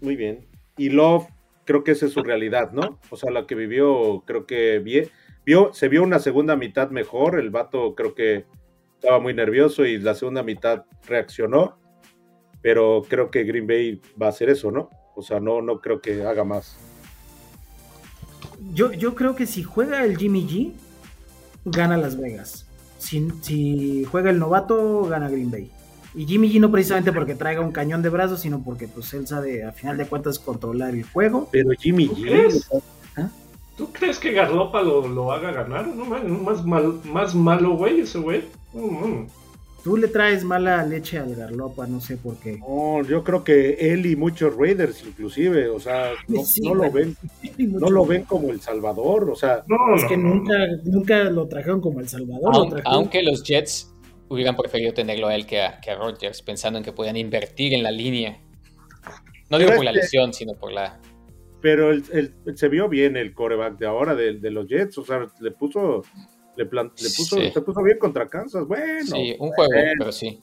[0.00, 0.46] muy bien.
[0.76, 1.26] Y Love,
[1.64, 2.98] creo que esa es su realidad, ¿no?
[3.10, 5.10] O sea, la que vivió, creo que vie-
[5.46, 7.38] vio, se vio una segunda mitad mejor.
[7.38, 8.46] El vato creo que
[8.94, 11.78] estaba muy nervioso y la segunda mitad reaccionó.
[12.62, 14.88] Pero creo que Green Bay va a hacer eso, ¿no?
[15.16, 16.76] O sea, no, no creo que haga más.
[18.72, 20.72] Yo, yo creo que si juega el Jimmy G,
[21.64, 22.66] gana Las Vegas.
[22.98, 25.70] Si, si juega el novato, gana Green Bay.
[26.14, 29.26] Y Jimmy G no precisamente porque traiga un cañón de brazos, sino porque pues él
[29.26, 31.48] sabe a final de cuentas controlar el juego.
[31.50, 32.68] Pero Jimmy ¿Tú G, crees?
[33.14, 33.30] sea,
[33.76, 35.88] ¿Tú crees que Garlopa lo, lo haga ganar?
[35.88, 38.44] No, man, más, mal, más malo, güey, ese güey.
[38.74, 39.26] No, no.
[39.84, 42.58] Tú le traes mala leche al Garlopa, no sé por qué.
[42.58, 46.90] no, yo creo que él y muchos Raiders inclusive, o sea, no, Sí, no lo
[46.90, 47.16] ven,
[47.58, 50.34] no lo ven como el Salvador, o sea, No, Es que no.
[50.34, 50.54] nunca,
[50.84, 52.54] nunca lo trajeron como El Salvador.
[52.54, 53.92] lo Aun- trajeron- aunque los Jets
[54.28, 57.74] hubieran preferido tenerlo a él que a, que a Rodgers, pensando en que podían invertir
[57.74, 58.40] en la línea.
[59.50, 60.98] No digo Pero por la este- lesión, sino por la...
[61.60, 65.04] pero el- el- se vio bien el coreback de ahora de, de los Jets, o
[65.04, 66.02] sea, le puso,
[66.56, 67.50] le, plan- le puso, Sí.
[67.52, 69.92] se puso bien contra Kansas, bueno, sí, un juego, bueno.
[69.98, 70.40] pero sí.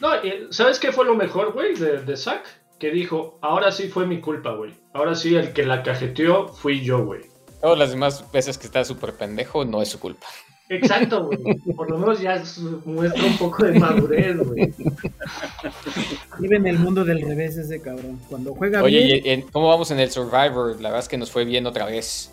[0.00, 2.42] No, eh, ¿sabes qué fue lo mejor, güey, de, de Zack?
[2.78, 4.74] Que dijo, ahora sí fue mi culpa, güey.
[4.92, 7.22] Ahora sí, el que la cajeteó fui yo, güey.
[7.62, 10.26] Todas las demás veces que está súper pendejo, no es su culpa.
[10.68, 11.38] Exacto, güey.
[11.74, 14.74] Por lo menos ya es- muestra un poco de madurez, güey.
[16.38, 18.20] Vive en el mundo del revés ese cabrón.
[18.28, 20.72] Cuando juega Oye, bien, ¿y en- ¿cómo vamos en el Survivor?
[20.80, 22.30] La verdad es que nos fue bien otra vez.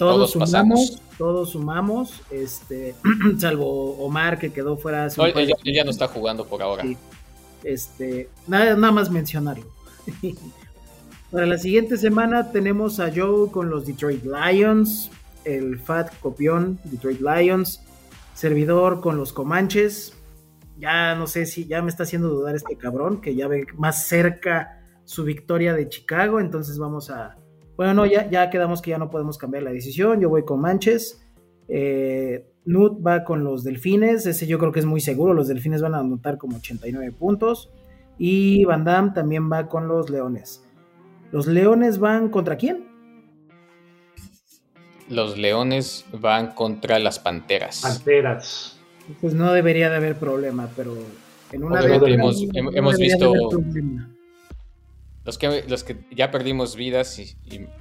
[0.00, 2.94] Todos, sumamos, todos sumamos, este,
[3.38, 5.08] salvo Omar que quedó fuera.
[5.16, 6.84] No, él, ya no está jugando por ahora.
[7.62, 9.66] Este, nada, nada más mencionarlo.
[11.30, 15.10] Para la siguiente semana tenemos a Joe con los Detroit Lions,
[15.44, 17.80] el Fat Copión, Detroit Lions,
[18.34, 20.14] servidor con los Comanches.
[20.78, 24.08] Ya no sé si ya me está haciendo dudar este cabrón, que ya ve más
[24.08, 27.36] cerca su victoria de Chicago, entonces vamos a...
[27.80, 30.60] Bueno, no, ya, ya quedamos que ya no podemos cambiar la decisión, yo voy con
[30.60, 31.26] Manches.
[31.66, 35.80] Eh, Nut va con los Delfines, ese yo creo que es muy seguro, los Delfines
[35.80, 37.70] van a anotar como 89 puntos.
[38.18, 40.62] Y Van Damme también va con los Leones.
[41.32, 42.84] ¿Los Leones van contra quién?
[45.08, 47.80] Los Leones van contra las Panteras.
[47.80, 48.78] Panteras.
[49.22, 50.98] Pues no debería de haber problema, pero
[51.50, 53.32] en una vez hemos, hemos visto
[55.24, 57.36] los que, los que ya perdimos vidas y,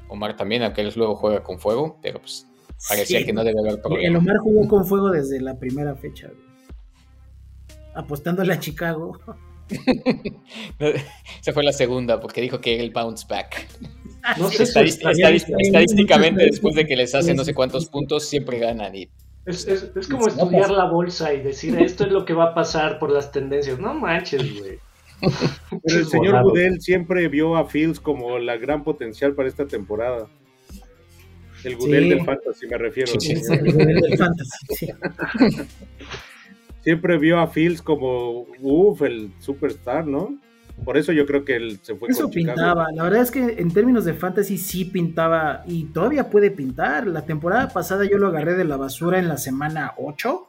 [0.07, 2.47] Omar también, aunque él luego juega con fuego, pero pues
[2.87, 4.07] parecía que no debe haber problema.
[4.07, 6.29] El Omar jugó con fuego desde la primera fecha,
[7.93, 9.17] apostándole a Chicago.
[10.79, 13.67] Esa fue la segunda, porque dijo que el bounce back.
[14.37, 18.95] No sé, estadísticamente, después de que les hacen no sé cuántos puntos, siempre ganan.
[18.95, 19.09] Y...
[19.45, 23.11] Es, como estudiar la bolsa y decir esto es lo que va a pasar por
[23.11, 23.79] las tendencias.
[23.79, 24.79] No manches, güey.
[25.83, 30.27] Pero el señor Gudel siempre vio a Fields como la gran potencial para esta temporada.
[31.63, 33.11] El Gudel del Fantasy, me refiero.
[33.11, 34.87] el Gudel del Fantasy,
[36.81, 40.37] siempre vio a Fields como, uff, el superstar, ¿no?
[40.85, 43.71] Por eso yo creo que él se fue eso pintaba, la verdad es que en
[43.71, 47.05] términos de fantasy sí pintaba y todavía puede pintar.
[47.05, 50.48] La temporada pasada yo lo agarré de la basura en la semana 8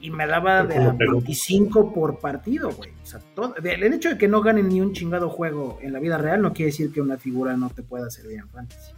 [0.00, 2.90] y me daba de 25 por partido, güey.
[3.02, 3.20] O sea,
[3.62, 6.52] el hecho de que no ganen ni un chingado juego en la vida real no
[6.52, 8.92] quiere decir que una figura no te pueda servir en fantasy.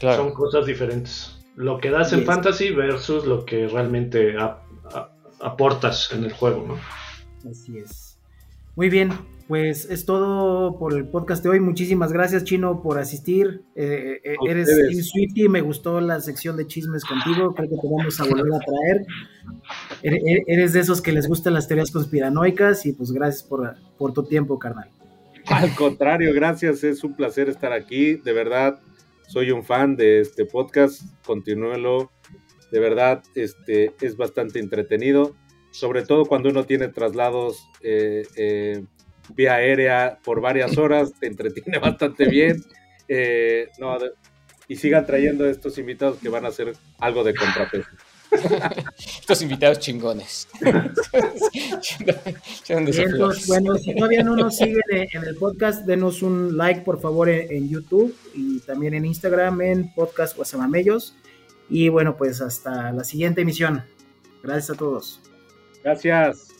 [0.00, 1.38] Son cosas diferentes.
[1.56, 4.34] Lo que das en fantasy versus lo que realmente
[5.40, 7.50] aportas en el juego, ¿no?
[7.50, 8.18] Así es.
[8.76, 9.10] Muy bien,
[9.50, 11.58] pues es todo por el podcast de hoy.
[11.58, 13.64] Muchísimas gracias, Chino, por asistir.
[13.74, 14.68] Eh, eh, eres
[15.08, 17.52] Swifty, me gustó la sección de chismes contigo.
[17.52, 20.44] Creo que te vamos a volver a traer.
[20.46, 24.22] Eres de esos que les gustan las teorías conspiranoicas y pues gracias por, por tu
[24.22, 24.88] tiempo, carnal.
[25.46, 26.84] Al contrario, gracias.
[26.84, 28.14] Es un placer estar aquí.
[28.14, 28.78] De verdad,
[29.26, 31.02] soy un fan de este podcast.
[31.26, 32.12] Continúelo
[32.70, 35.34] de verdad este, es bastante entretenido,
[35.72, 38.84] sobre todo cuando uno tiene traslados eh, eh,
[39.34, 42.62] vía aérea por varias horas, te entretiene bastante bien.
[43.08, 43.68] Eh,
[44.68, 47.88] y sigan trayendo estos invitados que van a hacer algo de contrapeso.
[49.20, 50.46] Estos invitados chingones.
[53.48, 57.50] bueno, si todavía no nos siguen en el podcast, denos un like por favor en,
[57.50, 61.16] en YouTube y también en Instagram en Podcast Guasamamellos.
[61.68, 63.84] Y bueno, pues hasta la siguiente emisión.
[64.42, 65.20] Gracias a todos.
[65.82, 66.59] Gracias.